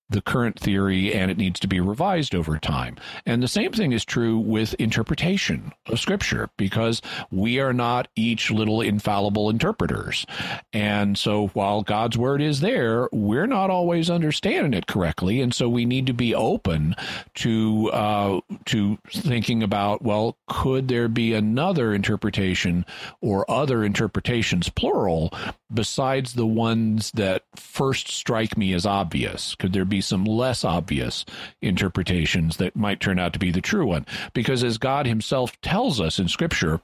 [0.10, 2.98] the current theory and it needs to be revised over time.
[3.26, 7.02] And the same thing is true with interpretation of scripture because
[7.32, 10.26] we are not each little infallible interpreters.
[10.72, 15.42] And so while God's word is there, we're not always understanding it correctly.
[15.42, 16.96] And so we need to be open
[17.36, 22.86] to, uh, to thinking about, well, could there be another interpretation
[23.22, 25.34] or other interpretations, plural,
[25.74, 29.56] besides the ones that first strike me as obvious?
[29.56, 31.26] Could there be some less obvious
[31.62, 34.06] interpretations that might turn out to be the true one?
[34.34, 36.80] Because as God himself tells us in Scripture,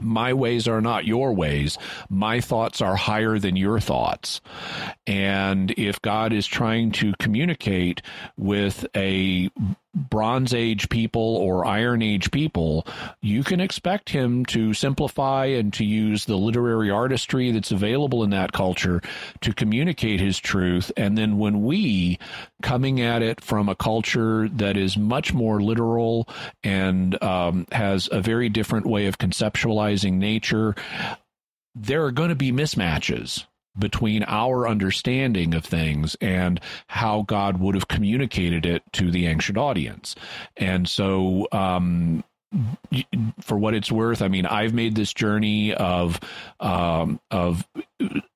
[0.00, 1.78] my ways are not your ways.
[2.10, 4.40] My thoughts are higher than your thoughts.
[5.06, 8.02] And if God is trying to communicate
[8.36, 9.50] with a
[9.96, 12.86] Bronze Age people or Iron Age people,
[13.22, 18.30] you can expect him to simplify and to use the literary artistry that's available in
[18.30, 19.00] that culture
[19.40, 20.92] to communicate his truth.
[20.98, 22.18] And then when we,
[22.62, 26.28] coming at it from a culture that is much more literal
[26.62, 30.74] and um, has a very different way of conceptualizing nature,
[31.74, 33.46] there are going to be mismatches
[33.78, 39.58] between our understanding of things and how God would have communicated it to the ancient
[39.58, 40.14] audience.
[40.56, 42.24] And so, um,
[43.40, 46.20] for what it's worth, I mean, I've made this journey of
[46.60, 47.66] um, of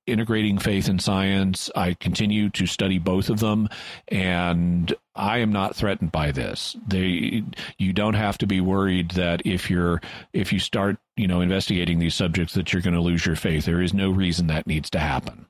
[0.07, 1.69] integrating faith and science.
[1.75, 3.69] I continue to study both of them,
[4.07, 6.75] and I am not threatened by this.
[6.87, 7.43] They,
[7.77, 10.01] you don't have to be worried that if you're
[10.33, 13.65] if you start, you know, investigating these subjects, that you're going to lose your faith.
[13.65, 15.45] There is no reason that needs to happen.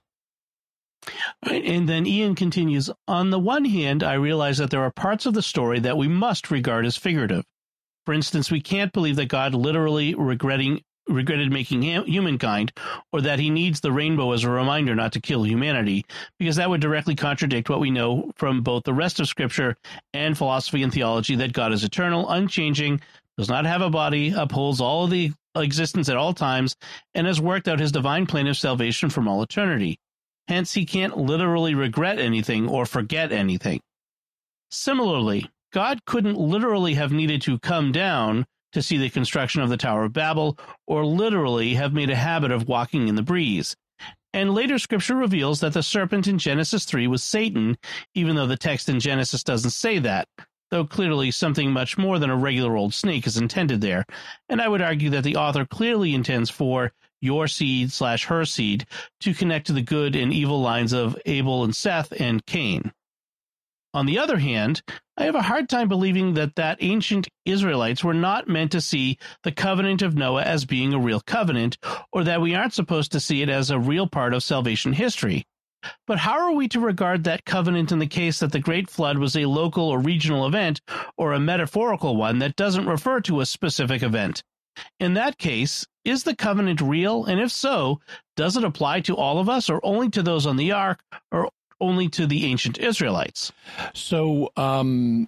[1.43, 5.33] And then Ian continues On the one hand, I realize that there are parts of
[5.33, 7.45] the story that we must regard as figurative.
[8.05, 12.71] For instance, we can't believe that God literally regretting regretted making humankind
[13.11, 16.05] or that he needs the rainbow as a reminder not to kill humanity
[16.39, 19.75] because that would directly contradict what we know from both the rest of scripture
[20.13, 23.01] and philosophy and theology that God is eternal, unchanging,
[23.37, 26.75] does not have a body, upholds all of the existence at all times,
[27.13, 29.97] and has worked out his divine plan of salvation from all eternity.
[30.47, 33.79] Hence, he can't literally regret anything or forget anything.
[34.69, 39.77] Similarly, God couldn't literally have needed to come down to see the construction of the
[39.77, 40.57] Tower of Babel,
[40.87, 43.75] or literally have made a habit of walking in the breeze.
[44.33, 47.77] And later scripture reveals that the serpent in Genesis 3 was Satan,
[48.15, 50.27] even though the text in Genesis doesn't say that,
[50.69, 54.05] though clearly something much more than a regular old snake is intended there.
[54.47, 58.87] And I would argue that the author clearly intends for your seed slash her seed
[59.19, 62.91] to connect to the good and evil lines of Abel and Seth and Cain.
[63.93, 64.81] On the other hand,
[65.17, 69.17] I have a hard time believing that that ancient Israelites were not meant to see
[69.43, 71.77] the covenant of Noah as being a real covenant,
[72.13, 75.43] or that we aren't supposed to see it as a real part of salvation history.
[76.07, 79.17] But how are we to regard that covenant in the case that the Great Flood
[79.17, 80.79] was a local or regional event,
[81.17, 84.41] or a metaphorical one that doesn't refer to a specific event?
[85.01, 87.25] In that case, is the covenant real?
[87.25, 87.99] And if so,
[88.37, 91.49] does it apply to all of us, or only to those on the ark, or
[91.81, 93.51] only to the ancient Israelites?
[93.93, 95.27] So, um,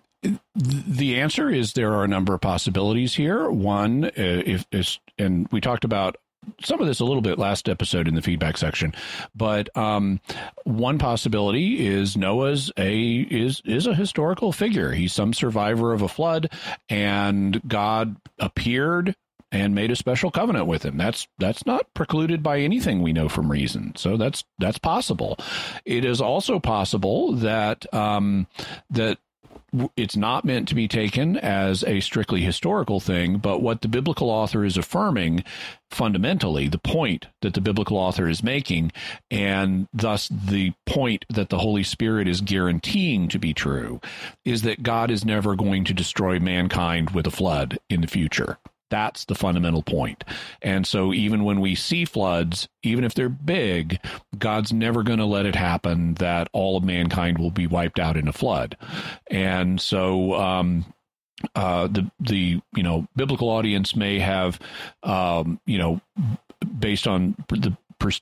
[0.56, 3.50] the answer is there are a number of possibilities here.
[3.50, 6.16] One, uh, if, if and we talked about
[6.62, 8.94] some of this a little bit last episode in the feedback section,
[9.36, 10.20] but um,
[10.64, 14.92] one possibility is Noah's a is is a historical figure.
[14.92, 16.52] He's some survivor of a flood,
[16.90, 19.16] and God appeared
[19.54, 20.98] and made a special covenant with him.
[20.98, 23.94] That's that's not precluded by anything we know from reason.
[23.96, 25.38] So that's that's possible.
[25.86, 28.48] It is also possible that um,
[28.90, 29.20] that
[29.96, 34.30] it's not meant to be taken as a strictly historical thing, but what the biblical
[34.30, 35.44] author is affirming
[35.90, 38.92] fundamentally, the point that the biblical author is making,
[39.32, 44.00] and thus the point that the Holy Spirit is guaranteeing to be true,
[44.46, 48.58] is that God is never going to destroy mankind with a flood in the future.
[48.94, 50.24] That's the fundamental point.
[50.62, 54.00] And so even when we see floods, even if they're big,
[54.38, 58.18] God's never going to let it happen that all of mankind will be wiped out
[58.18, 58.78] in a flood.
[59.32, 60.86] And so um,
[61.56, 64.60] uh, the the you know biblical audience may have
[65.02, 66.00] um, you know
[66.78, 67.76] based on the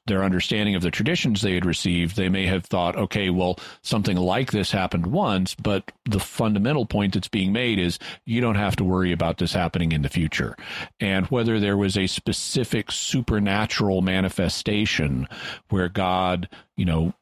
[0.07, 4.17] their understanding of the traditions they had received, they may have thought, okay, well, something
[4.17, 8.75] like this happened once, but the fundamental point that's being made is you don't have
[8.77, 10.55] to worry about this happening in the future.
[10.99, 15.27] And whether there was a specific supernatural manifestation
[15.69, 17.13] where God, you know,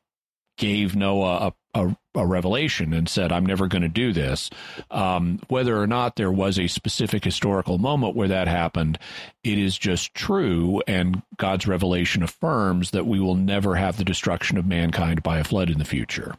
[0.60, 4.52] gave Noah a, a, a revelation and said, I'm never going to do this.
[4.92, 9.00] Um, whether or not there was a specific historical moment where that happened,
[9.44, 10.84] it is just true.
[10.86, 15.44] And God's revelation affirms that we will never have the destruction of mankind by a
[15.44, 16.36] flood in the future.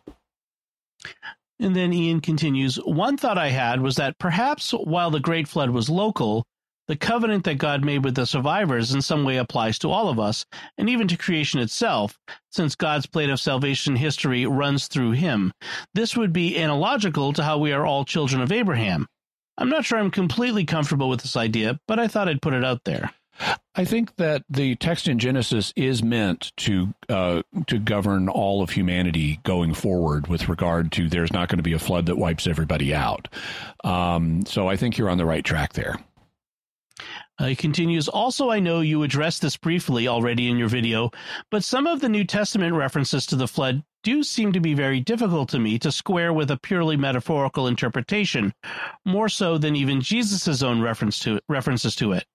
[1.59, 5.71] And then Ian continues One thought I had was that perhaps while the Great Flood
[5.71, 6.45] was local,
[6.91, 10.19] the covenant that God made with the survivors in some way applies to all of
[10.19, 10.45] us,
[10.77, 12.19] and even to creation itself,
[12.51, 15.53] since God's plan of salvation history runs through him.
[15.95, 19.07] This would be analogical to how we are all children of Abraham.
[19.57, 22.65] I'm not sure I'm completely comfortable with this idea, but I thought I'd put it
[22.65, 23.13] out there.
[23.77, 28.71] I think that the text in Genesis is meant to uh, to govern all of
[28.71, 32.49] humanity going forward with regard to there's not going to be a flood that wipes
[32.49, 33.29] everybody out.
[33.85, 35.97] Um, so I think you're on the right track there.
[37.41, 41.11] Uh, he continues, also, I know you addressed this briefly already in your video,
[41.51, 45.01] but some of the New Testament references to the flood do seem to be very
[45.01, 48.53] difficult to me to square with a purely metaphorical interpretation,
[49.07, 52.27] more so than even Jesus' own reference to, references to it.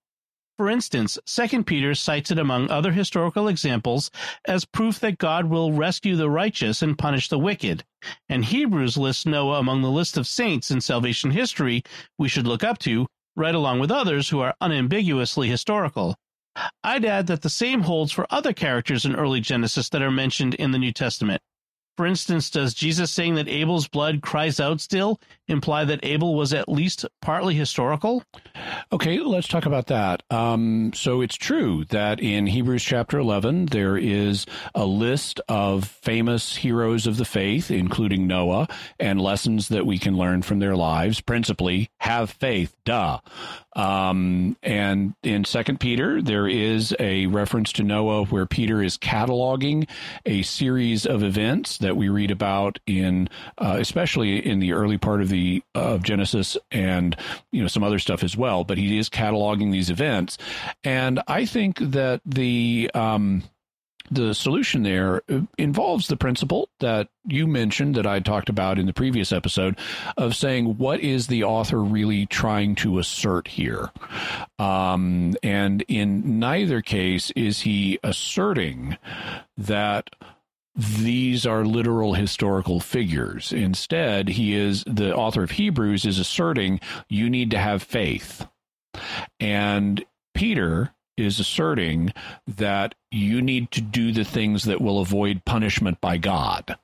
[0.58, 4.10] For instance, 2 Peter cites it among other historical examples
[4.44, 7.84] as proof that God will rescue the righteous and punish the wicked,
[8.28, 11.84] and Hebrews lists Noah among the list of saints in salvation history
[12.18, 13.06] we should look up to,
[13.36, 16.16] right along with others who are unambiguously historical.
[16.82, 20.54] I'd add that the same holds for other characters in early Genesis that are mentioned
[20.54, 21.42] in the New Testament.
[21.96, 26.52] For instance, does Jesus saying that Abel's blood cries out still imply that Abel was
[26.52, 28.22] at least partly historical?
[28.92, 30.22] Okay, let's talk about that.
[30.30, 36.56] Um, so it's true that in Hebrews chapter 11, there is a list of famous
[36.56, 38.68] heroes of the faith, including Noah,
[38.98, 41.20] and lessons that we can learn from their lives.
[41.20, 43.20] Principally, have faith, duh.
[43.74, 49.88] Um, and in Second Peter, there is a reference to Noah where Peter is cataloging
[50.24, 53.28] a series of events that we read about in,
[53.58, 55.35] uh, especially in the early part of the
[55.74, 57.16] of Genesis, and
[57.52, 58.64] you know some other stuff as well.
[58.64, 60.38] But he is cataloging these events,
[60.84, 63.44] and I think that the um,
[64.10, 65.22] the solution there
[65.58, 69.78] involves the principle that you mentioned that I talked about in the previous episode
[70.16, 73.90] of saying what is the author really trying to assert here,
[74.58, 78.96] um, and in neither case is he asserting
[79.58, 80.10] that
[80.76, 83.52] these are literal historical figures.
[83.52, 88.46] Instead, he is the author of Hebrews is asserting you need to have faith.
[89.40, 90.04] And
[90.34, 92.12] Peter is asserting
[92.46, 96.76] that you need to do the things that will avoid punishment by God.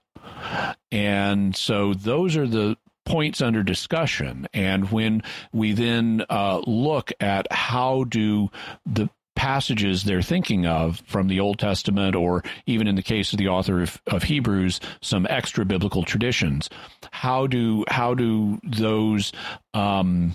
[0.91, 4.49] And so those are the points under discussion.
[4.55, 8.51] And when we then uh, look at how do
[8.87, 13.39] the passages they're thinking of from the Old Testament, or even in the case of
[13.39, 16.69] the author of, of Hebrews, some extra biblical traditions.
[17.11, 19.33] How do how do those
[19.75, 20.35] um,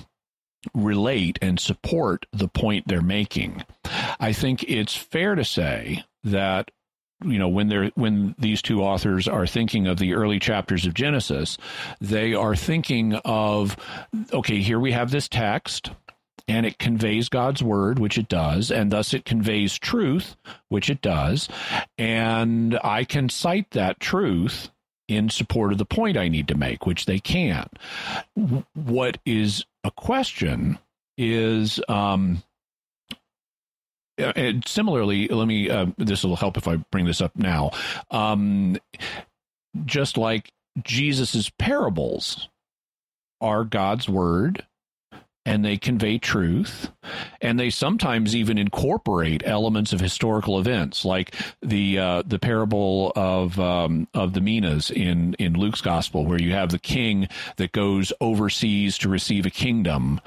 [0.74, 3.64] relate and support the point they're making?
[4.20, 6.72] I think it's fair to say that
[7.24, 10.94] you know when they're when these two authors are thinking of the early chapters of
[10.94, 11.58] Genesis,
[12.02, 13.78] they are thinking of
[14.34, 15.92] okay, here we have this text
[16.48, 20.36] and it conveys God's word, which it does, and thus it conveys truth,
[20.70, 21.50] which it does,
[21.98, 24.70] and I can cite that truth
[25.08, 27.72] in support of the point I need to make, which they can't.
[28.74, 30.80] What is a question
[31.18, 32.44] is um,
[34.18, 35.70] and similarly, let me.
[35.70, 37.72] Uh, this will help if I bring this up now.
[38.10, 38.78] Um,
[39.86, 40.52] just like
[40.84, 42.50] Jesus's parables
[43.42, 44.66] are God's word,
[45.48, 46.92] and they convey truth
[47.40, 53.58] and they sometimes even incorporate elements of historical events like the uh, the parable of
[53.58, 58.12] um, of the minas in in Luke's gospel where you have the king that goes
[58.20, 60.20] overseas to receive a kingdom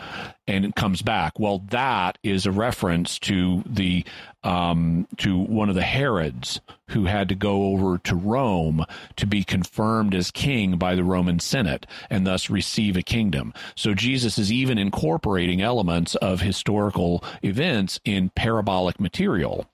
[0.50, 4.04] and it comes back well that is a reference to the
[4.42, 8.84] um, to one of the Herods who had to go over to Rome
[9.16, 13.52] to be confirmed as king by the Roman Senate and thus receive a kingdom.
[13.74, 19.66] So Jesus is even incorporating elements of historical events in parabolic material.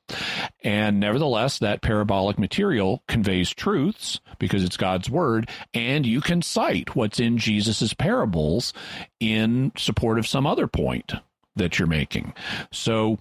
[0.63, 6.95] And nevertheless, that parabolic material conveys truths because it's God's word, and you can cite
[6.95, 8.73] what's in Jesus's parables
[9.21, 11.13] in support of some other point
[11.57, 12.35] that you're making.
[12.71, 13.19] So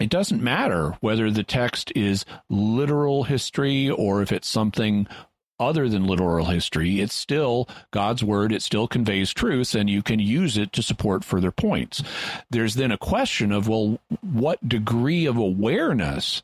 [0.00, 5.06] it doesn't matter whether the text is literal history or if it's something
[5.58, 8.52] other than literal history, it's still God's word.
[8.52, 12.02] It still conveys truth, and you can use it to support further points.
[12.50, 16.42] There's then a question of, well, what degree of awareness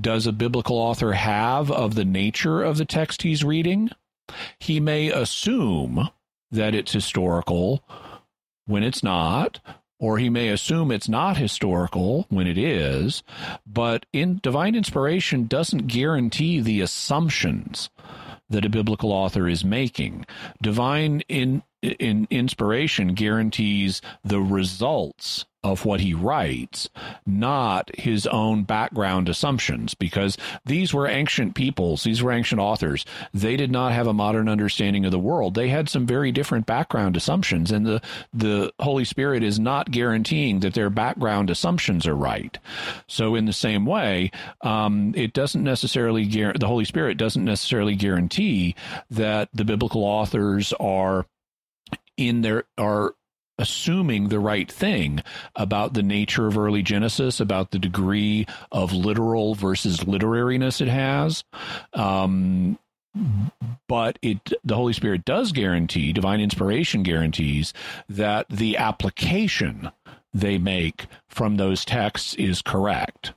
[0.00, 3.90] does a biblical author have of the nature of the text he's reading?
[4.58, 6.10] He may assume
[6.50, 7.82] that it's historical
[8.66, 9.60] when it's not,
[9.98, 13.22] or he may assume it's not historical when it is,
[13.66, 17.90] but in divine inspiration doesn't guarantee the assumptions
[18.48, 20.26] that a biblical author is making.
[20.62, 26.88] Divine in, in inspiration guarantees the results of what he writes,
[27.26, 33.04] not his own background assumptions, because these were ancient peoples, these were ancient authors.
[33.34, 35.54] They did not have a modern understanding of the world.
[35.54, 38.00] They had some very different background assumptions, and the,
[38.32, 42.58] the Holy Spirit is not guaranteeing that their background assumptions are right.
[43.06, 44.30] So, in the same way,
[44.62, 48.74] um, it doesn't necessarily, the Holy Spirit doesn't necessarily guarantee
[49.10, 51.26] that the biblical authors are
[52.16, 53.14] in their are
[53.58, 55.22] assuming the right thing
[55.54, 61.44] about the nature of early Genesis, about the degree of literal versus literariness it has.
[61.92, 62.78] Um,
[63.88, 67.72] but it the Holy Spirit does guarantee, divine inspiration guarantees
[68.08, 69.90] that the application
[70.34, 73.32] they make from those texts is correct.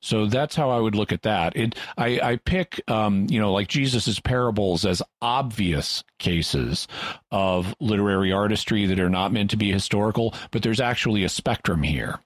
[0.00, 1.56] So that's how I would look at that.
[1.56, 6.88] It, I, I pick, um, you know, like Jesus's parables as obvious cases
[7.30, 11.82] of literary artistry that are not meant to be historical, but there's actually a spectrum
[11.82, 12.18] here,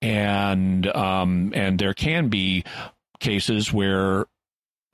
[0.00, 2.64] and um, and there can be
[3.20, 4.26] cases where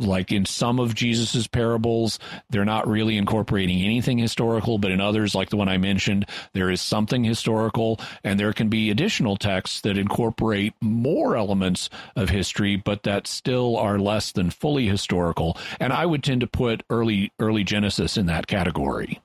[0.04, 2.18] like in some of Jesus's parables,
[2.50, 6.70] they're not really incorporating anything historical, but in others, like the one I mentioned, there
[6.70, 12.76] is something historical, and there can be additional texts that incorporate more elements of history,
[12.76, 15.56] but that still are less than fully historical.
[15.80, 19.20] And I would tend to put early early Genesis in that category.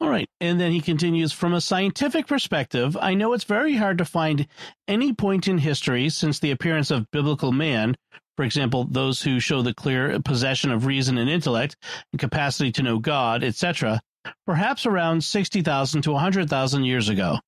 [0.00, 0.28] All right.
[0.40, 4.46] And then he continues From a scientific perspective, I know it's very hard to find
[4.88, 7.96] any point in history since the appearance of biblical man
[8.36, 11.76] for example, those who show the clear possession of reason and intellect
[12.12, 14.00] and capacity to know God, etc.,
[14.46, 17.38] perhaps around 60,000 to 100,000 years ago.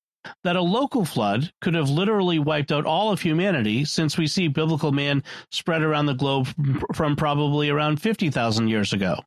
[0.42, 4.48] That a local flood could have literally wiped out all of humanity, since we see
[4.48, 6.48] biblical man spread around the globe
[6.94, 9.20] from probably around 50,000 years ago.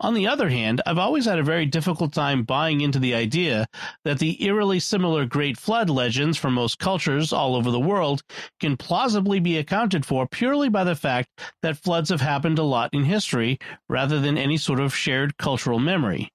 [0.00, 3.66] On the other hand, I've always had a very difficult time buying into the idea
[4.04, 8.22] that the eerily similar Great Flood legends from most cultures all over the world
[8.58, 11.28] can plausibly be accounted for purely by the fact
[11.62, 13.56] that floods have happened a lot in history
[13.88, 16.33] rather than any sort of shared cultural memory.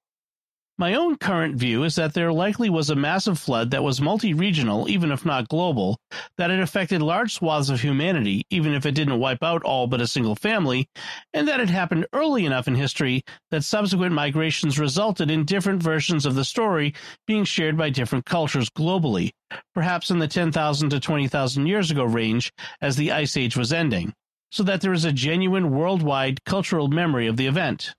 [0.80, 4.34] My own current view is that there likely was a massive flood that was multi
[4.34, 5.99] regional, even if not global,
[6.38, 9.99] that it affected large swaths of humanity, even if it didn't wipe out all but
[9.99, 10.88] a single family,
[11.34, 16.26] and that it happened early enough in history that subsequent migrations resulted in different versions
[16.26, 16.93] of the story
[17.27, 19.31] being shared by different cultures globally,
[19.73, 24.14] perhaps in the 10,000 to 20,000 years ago range as the Ice Age was ending,
[24.49, 27.93] so that there is a genuine worldwide cultural memory of the event.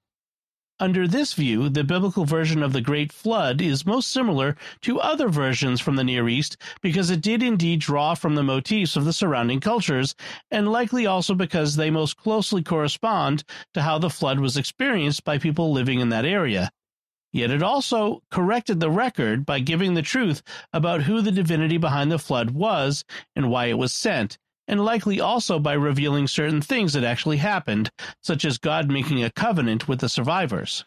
[0.81, 5.28] Under this view, the biblical version of the Great Flood is most similar to other
[5.28, 9.12] versions from the Near East because it did indeed draw from the motifs of the
[9.12, 10.15] surrounding cultures,
[10.51, 13.44] and likely also because they most closely correspond
[13.74, 16.70] to how the flood was experienced by people living in that area.
[17.31, 20.43] Yet it also corrected the record by giving the truth
[20.73, 23.05] about who the divinity behind the flood was
[23.36, 24.39] and why it was sent,
[24.71, 27.91] and likely also by revealing certain things that actually happened,
[28.23, 30.85] such as God making a covenant with the survivors.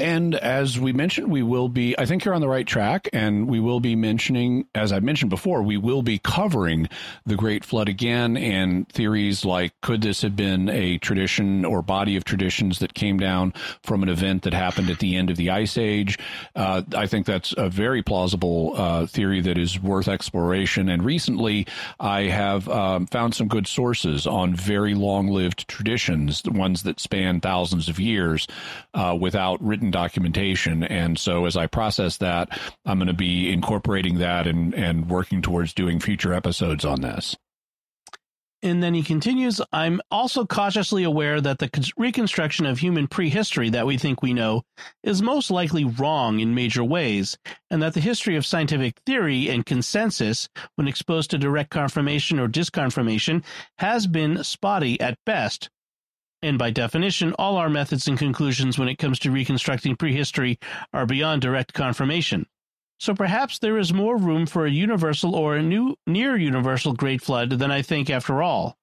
[0.00, 3.46] And as we mentioned, we will be, I think you're on the right track, and
[3.46, 6.88] we will be mentioning, as I mentioned before, we will be covering
[7.26, 12.16] the Great Flood again and theories like could this have been a tradition or body
[12.16, 13.52] of traditions that came down
[13.82, 16.18] from an event that happened at the end of the Ice Age?
[16.56, 20.88] Uh, I think that's a very plausible uh, theory that is worth exploration.
[20.88, 21.66] And recently,
[21.98, 27.00] I have um, found some good sources on very long lived traditions, the ones that
[27.00, 28.46] span thousands of years
[28.94, 30.84] uh, without written written documentation.
[30.84, 35.42] And so as I process that, I'm going to be incorporating that and, and working
[35.42, 37.36] towards doing future episodes on this.
[38.62, 43.86] And then he continues, I'm also cautiously aware that the reconstruction of human prehistory that
[43.86, 44.64] we think we know
[45.02, 47.38] is most likely wrong in major ways,
[47.70, 52.48] and that the history of scientific theory and consensus, when exposed to direct confirmation or
[52.48, 53.42] disconfirmation,
[53.78, 55.70] has been spotty at best,
[56.42, 60.58] and by definition, all our methods and conclusions when it comes to reconstructing prehistory
[60.92, 62.46] are beyond direct confirmation.
[62.98, 67.22] So perhaps there is more room for a universal or a new near universal great
[67.22, 68.76] flood than I think after all.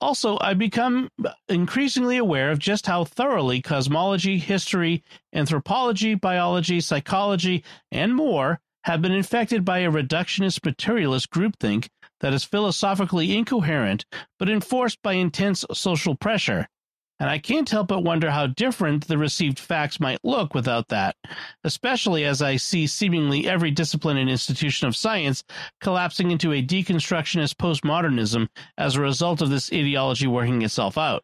[0.00, 1.08] Also, I become
[1.48, 5.02] increasingly aware of just how thoroughly cosmology, history,
[5.32, 11.88] anthropology, biology, psychology, and more have been infected by a reductionist materialist groupthink
[12.20, 14.04] that is philosophically incoherent
[14.38, 16.68] but enforced by intense social pressure.
[17.20, 21.14] And I can't help but wonder how different the received facts might look without that,
[21.62, 25.44] especially as I see seemingly every discipline and institution of science
[25.80, 31.22] collapsing into a deconstructionist postmodernism as a result of this ideology working itself out.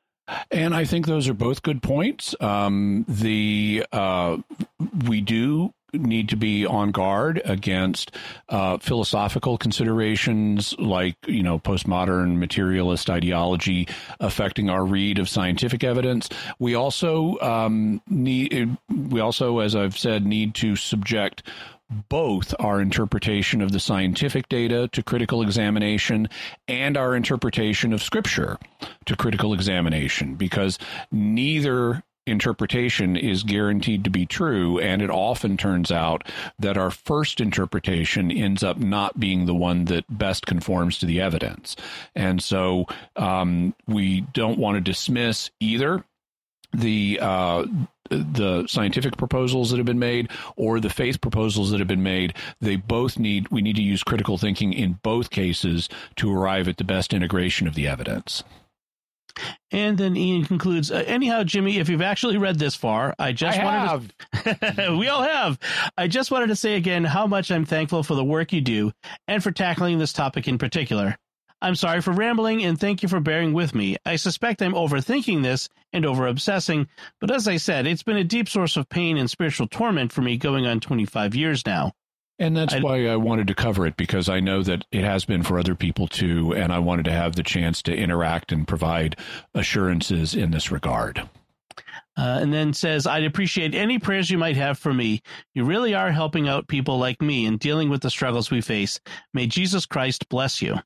[0.52, 2.36] And I think those are both good points.
[2.40, 4.36] Um, the uh,
[5.06, 8.12] we do need to be on guard against
[8.48, 13.88] uh, philosophical considerations like you know postmodern materialist ideology
[14.20, 16.28] affecting our read of scientific evidence.
[16.58, 21.42] We also um, need we also, as I've said, need to subject
[22.08, 26.28] both our interpretation of the scientific data to critical examination
[26.68, 28.58] and our interpretation of scripture
[29.06, 30.78] to critical examination because
[31.10, 34.78] neither interpretation is guaranteed to be true.
[34.78, 36.26] And it often turns out
[36.58, 41.20] that our first interpretation ends up not being the one that best conforms to the
[41.20, 41.76] evidence.
[42.14, 42.86] And so
[43.16, 46.04] um, we don't want to dismiss either
[46.72, 47.66] the uh,
[48.10, 52.34] the scientific proposals that have been made or the faith proposals that have been made
[52.60, 56.76] they both need we need to use critical thinking in both cases to arrive at
[56.76, 58.42] the best integration of the evidence
[59.70, 63.58] and then Ian concludes, uh, anyhow, Jimmy, if you've actually read this far, I just
[63.58, 64.12] I wanted
[64.76, 65.58] to, we all have.
[65.96, 68.92] I just wanted to say again how much I'm thankful for the work you do
[69.28, 71.16] and for tackling this topic in particular.
[71.62, 73.96] I'm sorry for rambling and thank you for bearing with me.
[74.06, 76.88] I suspect I'm overthinking this and over obsessing,
[77.20, 80.22] but as I said, it's been a deep source of pain and spiritual torment for
[80.22, 81.92] me going on 25 years now.
[82.40, 85.24] And that's I- why I wanted to cover it because I know that it has
[85.24, 86.52] been for other people too.
[86.56, 89.16] And I wanted to have the chance to interact and provide
[89.54, 91.28] assurances in this regard.
[92.16, 95.22] Uh, and then says, I'd appreciate any prayers you might have for me.
[95.54, 99.00] You really are helping out people like me in dealing with the struggles we face.
[99.32, 100.76] May Jesus Christ bless you.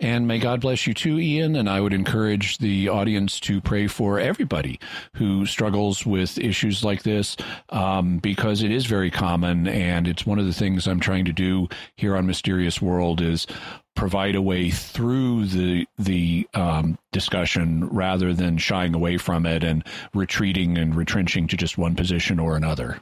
[0.00, 1.56] And may God bless you too, Ian.
[1.56, 4.78] And I would encourage the audience to pray for everybody
[5.14, 7.36] who struggles with issues like this
[7.70, 9.66] um, because it is very common.
[9.66, 13.46] And it's one of the things I'm trying to do here on Mysterious World is
[13.94, 19.82] provide a way through the the um, discussion rather than shying away from it and
[20.12, 23.00] retreating and retrenching to just one position or another.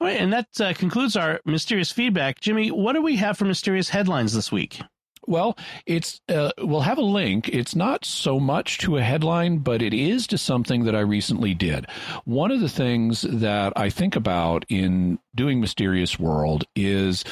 [0.00, 2.40] All right, and that uh, concludes our mysterious feedback.
[2.40, 4.80] Jimmy, what do we have for mysterious headlines this week?
[5.26, 5.56] Well,
[5.86, 7.48] it's uh, we'll have a link.
[7.48, 11.54] It's not so much to a headline, but it is to something that I recently
[11.54, 11.86] did.
[12.24, 17.24] One of the things that I think about in doing Mysterious World is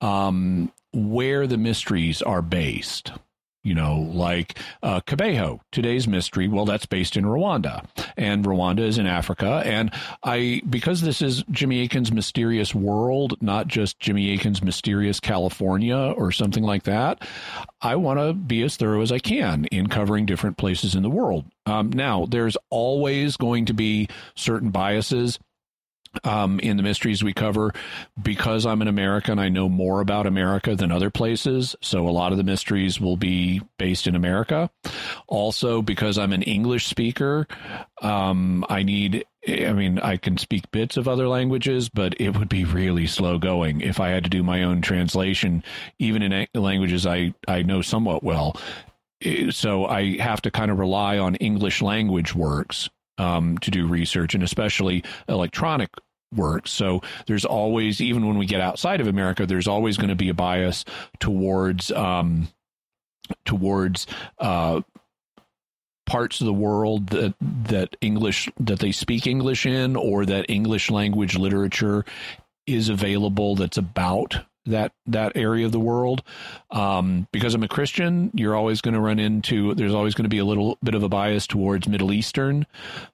[0.00, 3.12] um, where the mysteries are based.
[3.62, 6.48] You know, like uh, Kibeho, today's mystery.
[6.48, 7.84] Well, that's based in Rwanda,
[8.16, 9.62] and Rwanda is in Africa.
[9.66, 9.90] And
[10.24, 16.32] I, because this is Jimmy Akin's Mysterious World, not just Jimmy Akin's Mysterious California or
[16.32, 17.22] something like that,
[17.82, 21.10] I want to be as thorough as I can in covering different places in the
[21.10, 21.44] world.
[21.66, 25.38] Um, now, there's always going to be certain biases
[26.24, 27.72] um, in the mysteries we cover
[28.20, 29.38] because I'm an American.
[29.38, 33.16] I know more about America than other places, so a lot of the mysteries will
[33.16, 34.70] be based in America.
[35.26, 37.46] Also, because I'm an English speaker,
[38.02, 39.24] um, I need.
[39.48, 43.38] I mean, I can speak bits of other languages, but it would be really slow
[43.38, 45.64] going if I had to do my own translation,
[45.98, 48.60] even in languages I I know somewhat well.
[49.22, 52.90] Eh, So I have to kind of rely on English language works
[53.20, 55.90] um, to do research and especially electronic
[56.34, 56.66] work.
[56.66, 60.30] So there's always, even when we get outside of America, there's always going to be
[60.30, 60.84] a bias
[61.18, 62.48] towards um,
[63.44, 64.06] towards
[64.38, 64.80] uh,
[66.06, 70.90] parts of the world that that English that they speak English in, or that English
[70.90, 72.04] language literature
[72.66, 76.22] is available that's about that that area of the world.
[76.70, 80.28] Um, because i'm a christian you're always going to run into there's always going to
[80.28, 82.66] be a little bit of a bias towards middle eastern.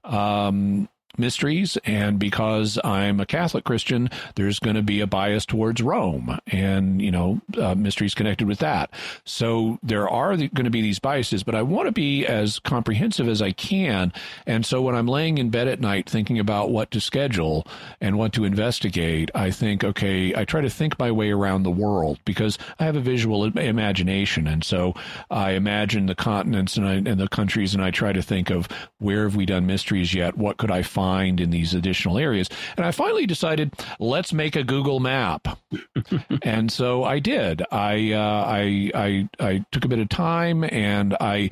[0.05, 5.83] Um, mysteries and because i'm a catholic christian there's going to be a bias towards
[5.83, 8.91] rome and you know uh, mysteries connected with that.
[9.25, 13.29] So there are going to be these biases but i want to be as comprehensive
[13.29, 14.13] as i can
[14.47, 17.67] and so when i'm laying in bed at night thinking about what to schedule
[18.01, 21.71] and what to investigate i think okay i try to think my way around the
[21.71, 24.95] world because i have a visual im- imagination and so
[25.31, 28.69] i imagine the continents and, I, and the countries and i try to think of
[28.99, 30.37] where have we done mysteries yet?
[30.37, 31.06] What could i find
[31.41, 35.59] in these additional areas and i finally decided let's make a google map
[36.43, 37.63] and so I did.
[37.71, 41.51] I, uh, I I I took a bit of time and I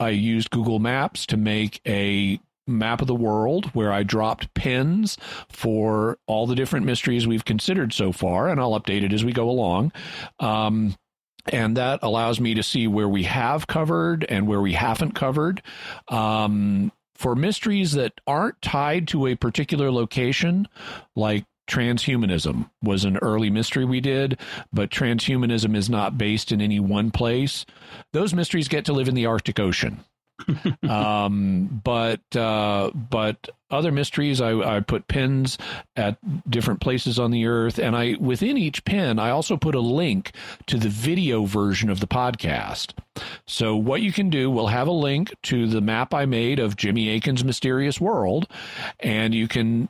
[0.00, 5.16] I used Google Maps to make a map of the world where I dropped pins
[5.48, 9.32] for all the different mysteries we've considered so far, and I'll update it as we
[9.32, 9.92] go along.
[10.40, 10.96] Um,
[11.52, 15.62] and that allows me to see where we have covered and where we haven't covered.
[16.08, 20.68] Um, for mysteries that aren't tied to a particular location,
[21.14, 24.38] like transhumanism was an early mystery we did,
[24.72, 27.66] but transhumanism is not based in any one place.
[28.12, 30.04] Those mysteries get to live in the Arctic Ocean.
[30.88, 35.58] um, but uh, but other mysteries, I, I put pins
[35.96, 36.18] at
[36.48, 40.32] different places on the earth, and I within each pin, I also put a link
[40.66, 42.92] to the video version of the podcast.
[43.46, 46.76] So what you can do, we'll have a link to the map I made of
[46.76, 48.46] Jimmy Akin's Mysterious World,
[49.00, 49.88] and you can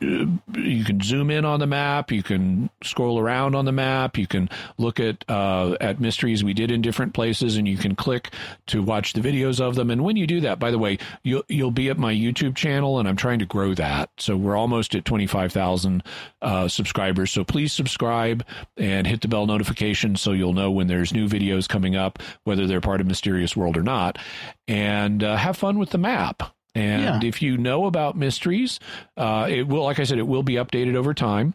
[0.00, 4.26] you can zoom in on the map, you can scroll around on the map, you
[4.26, 8.30] can look at uh, at mysteries we did in different places, and you can click
[8.66, 9.90] to watch the videos of them.
[9.90, 12.98] And when you do that, by the way, you'll you'll be at my YouTube channel,
[12.98, 14.10] and I'm trying to grow that.
[14.18, 16.02] So we're almost at 25,000
[16.42, 17.32] uh, subscribers.
[17.32, 18.44] So please subscribe
[18.76, 22.66] and hit the bell notification so you'll know when there's new videos coming up, whether
[22.66, 24.18] they're part of Mysterious World or not.
[24.66, 26.54] And uh, have fun with the map.
[26.74, 27.28] And yeah.
[27.28, 28.78] if you know about mysteries,
[29.16, 31.54] uh, it will, like I said, it will be updated over time.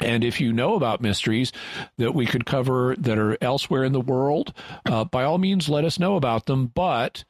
[0.00, 1.52] And if you know about mysteries
[1.98, 4.52] that we could cover that are elsewhere in the world,
[4.86, 6.66] uh, by all means, let us know about them.
[6.66, 7.24] But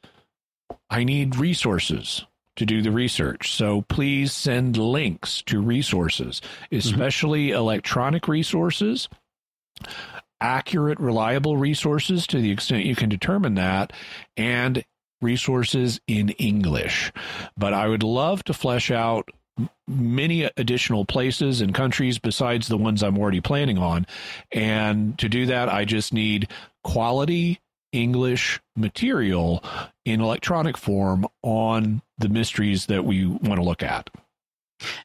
[0.89, 2.25] I need resources
[2.55, 3.53] to do the research.
[3.53, 6.77] So please send links to resources, mm-hmm.
[6.77, 7.57] especially mm-hmm.
[7.57, 9.09] electronic resources,
[10.39, 13.93] accurate, reliable resources to the extent you can determine that,
[14.35, 14.83] and
[15.21, 17.11] resources in English.
[17.57, 19.29] But I would love to flesh out
[19.87, 24.07] many additional places and countries besides the ones I'm already planning on.
[24.51, 26.47] And to do that, I just need
[26.83, 27.59] quality
[27.91, 29.63] English material
[30.05, 34.09] in electronic form on the mysteries that we want to look at.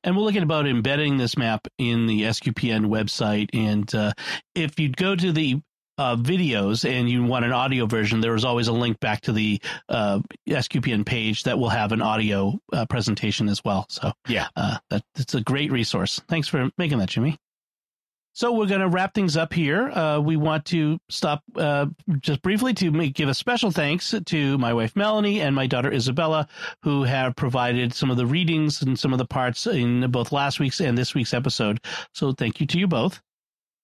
[0.03, 3.51] And we'll look at about embedding this map in the SQPN website.
[3.53, 4.13] And uh,
[4.55, 5.61] if you go to the
[5.99, 9.33] uh, videos and you want an audio version, there is always a link back to
[9.33, 13.87] the uh, SQPN page that will have an audio uh, presentation as well.
[13.89, 16.21] So yeah, uh, that it's a great resource.
[16.29, 17.39] Thanks for making that, Jimmy.
[18.37, 19.89] So we're going to wrap things up here.
[19.89, 21.87] Uh, we want to stop uh,
[22.21, 25.91] just briefly to make, give a special thanks to my wife Melanie and my daughter
[25.91, 26.47] Isabella,
[26.83, 30.61] who have provided some of the readings and some of the parts in both last
[30.61, 31.81] week's and this week's episode.
[32.13, 33.23] So thank you to you both.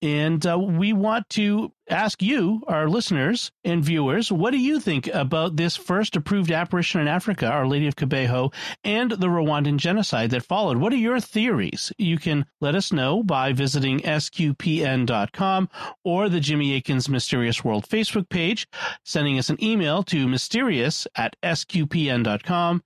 [0.03, 5.07] And uh, we want to ask you, our listeners and viewers, what do you think
[5.07, 8.53] about this first approved apparition in Africa, Our Lady of Kibeho,
[8.83, 10.79] and the Rwandan genocide that followed?
[10.79, 11.93] What are your theories?
[11.99, 15.69] You can let us know by visiting sqpn.com
[16.03, 18.67] or the Jimmy Akins Mysterious World Facebook page,
[19.05, 22.83] sending us an email to mysterious at sqpn.com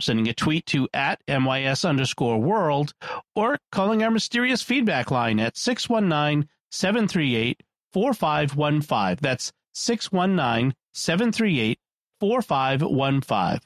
[0.00, 2.94] sending a tweet to at MYS underscore world,
[3.34, 7.62] or calling our mysterious feedback line at 619 738
[7.92, 9.18] 4515.
[9.20, 11.78] That's 619 738
[12.20, 13.60] 4515.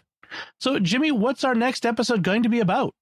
[0.60, 2.94] So, Jimmy, what's our next episode going to be about?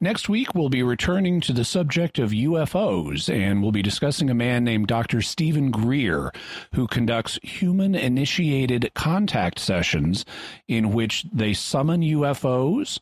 [0.00, 4.34] Next week, we'll be returning to the subject of UFOs, and we'll be discussing a
[4.34, 5.22] man named Dr.
[5.22, 6.32] Stephen Greer,
[6.74, 10.24] who conducts human initiated contact sessions
[10.66, 12.98] in which they summon UFOs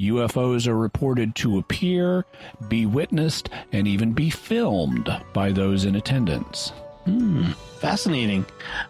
[0.00, 2.24] UFOs are reported to appear,
[2.68, 6.72] be witnessed, and even be filmed by those in attendance.
[7.04, 7.50] Hmm,
[7.80, 8.46] fascinating.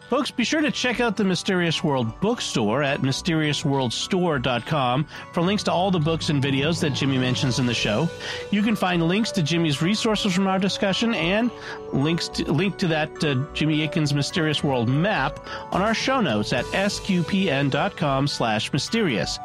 [0.08, 5.72] Folks, be sure to check out the Mysterious World bookstore at mysteriousworldstore.com for links to
[5.72, 8.08] all the books and videos that Jimmy mentions in the show.
[8.52, 11.50] You can find links to Jimmy's resources from our discussion and
[11.92, 16.52] links to, link to that uh, Jimmy Akin's Mysterious World map on our show notes
[16.52, 19.40] at sqpn.com slash mysterious.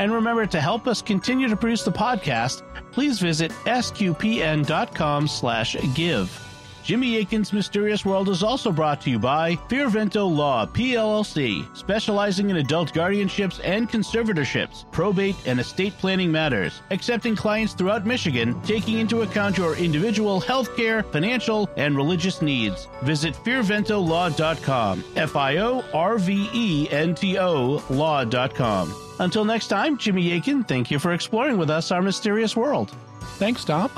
[0.00, 6.46] And remember to help us continue to produce the podcast, please visit sqpn.com slash give.
[6.82, 12.56] Jimmy Akin's Mysterious World is also brought to you by Fiorvento Law, PLLC, specializing in
[12.56, 19.20] adult guardianships and conservatorships, probate, and estate planning matters, accepting clients throughout Michigan, taking into
[19.20, 22.88] account your individual healthcare, financial, and religious needs.
[23.02, 29.09] Visit fiorventolaw.com, F I O R V E N T O law.com.
[29.20, 32.96] Until next time, Jimmy Akin, thank you for exploring with us our mysterious world.
[33.36, 33.90] Thanks, Dom.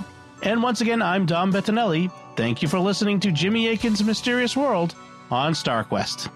[0.42, 2.10] And once again, I'm Dom Bettinelli.
[2.34, 4.96] Thank you for listening to Jimmy Akin's Mysterious World
[5.30, 6.28] on StarQuest.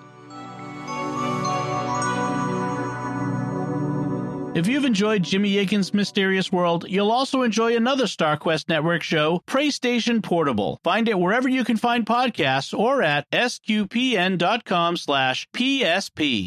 [4.56, 9.70] If you've enjoyed Jimmy Akin's Mysterious World, you'll also enjoy another StarQuest Network show, Pray
[9.70, 10.78] Station Portable.
[10.84, 16.44] Find it wherever you can find podcasts or at sqpn.com slash PSP.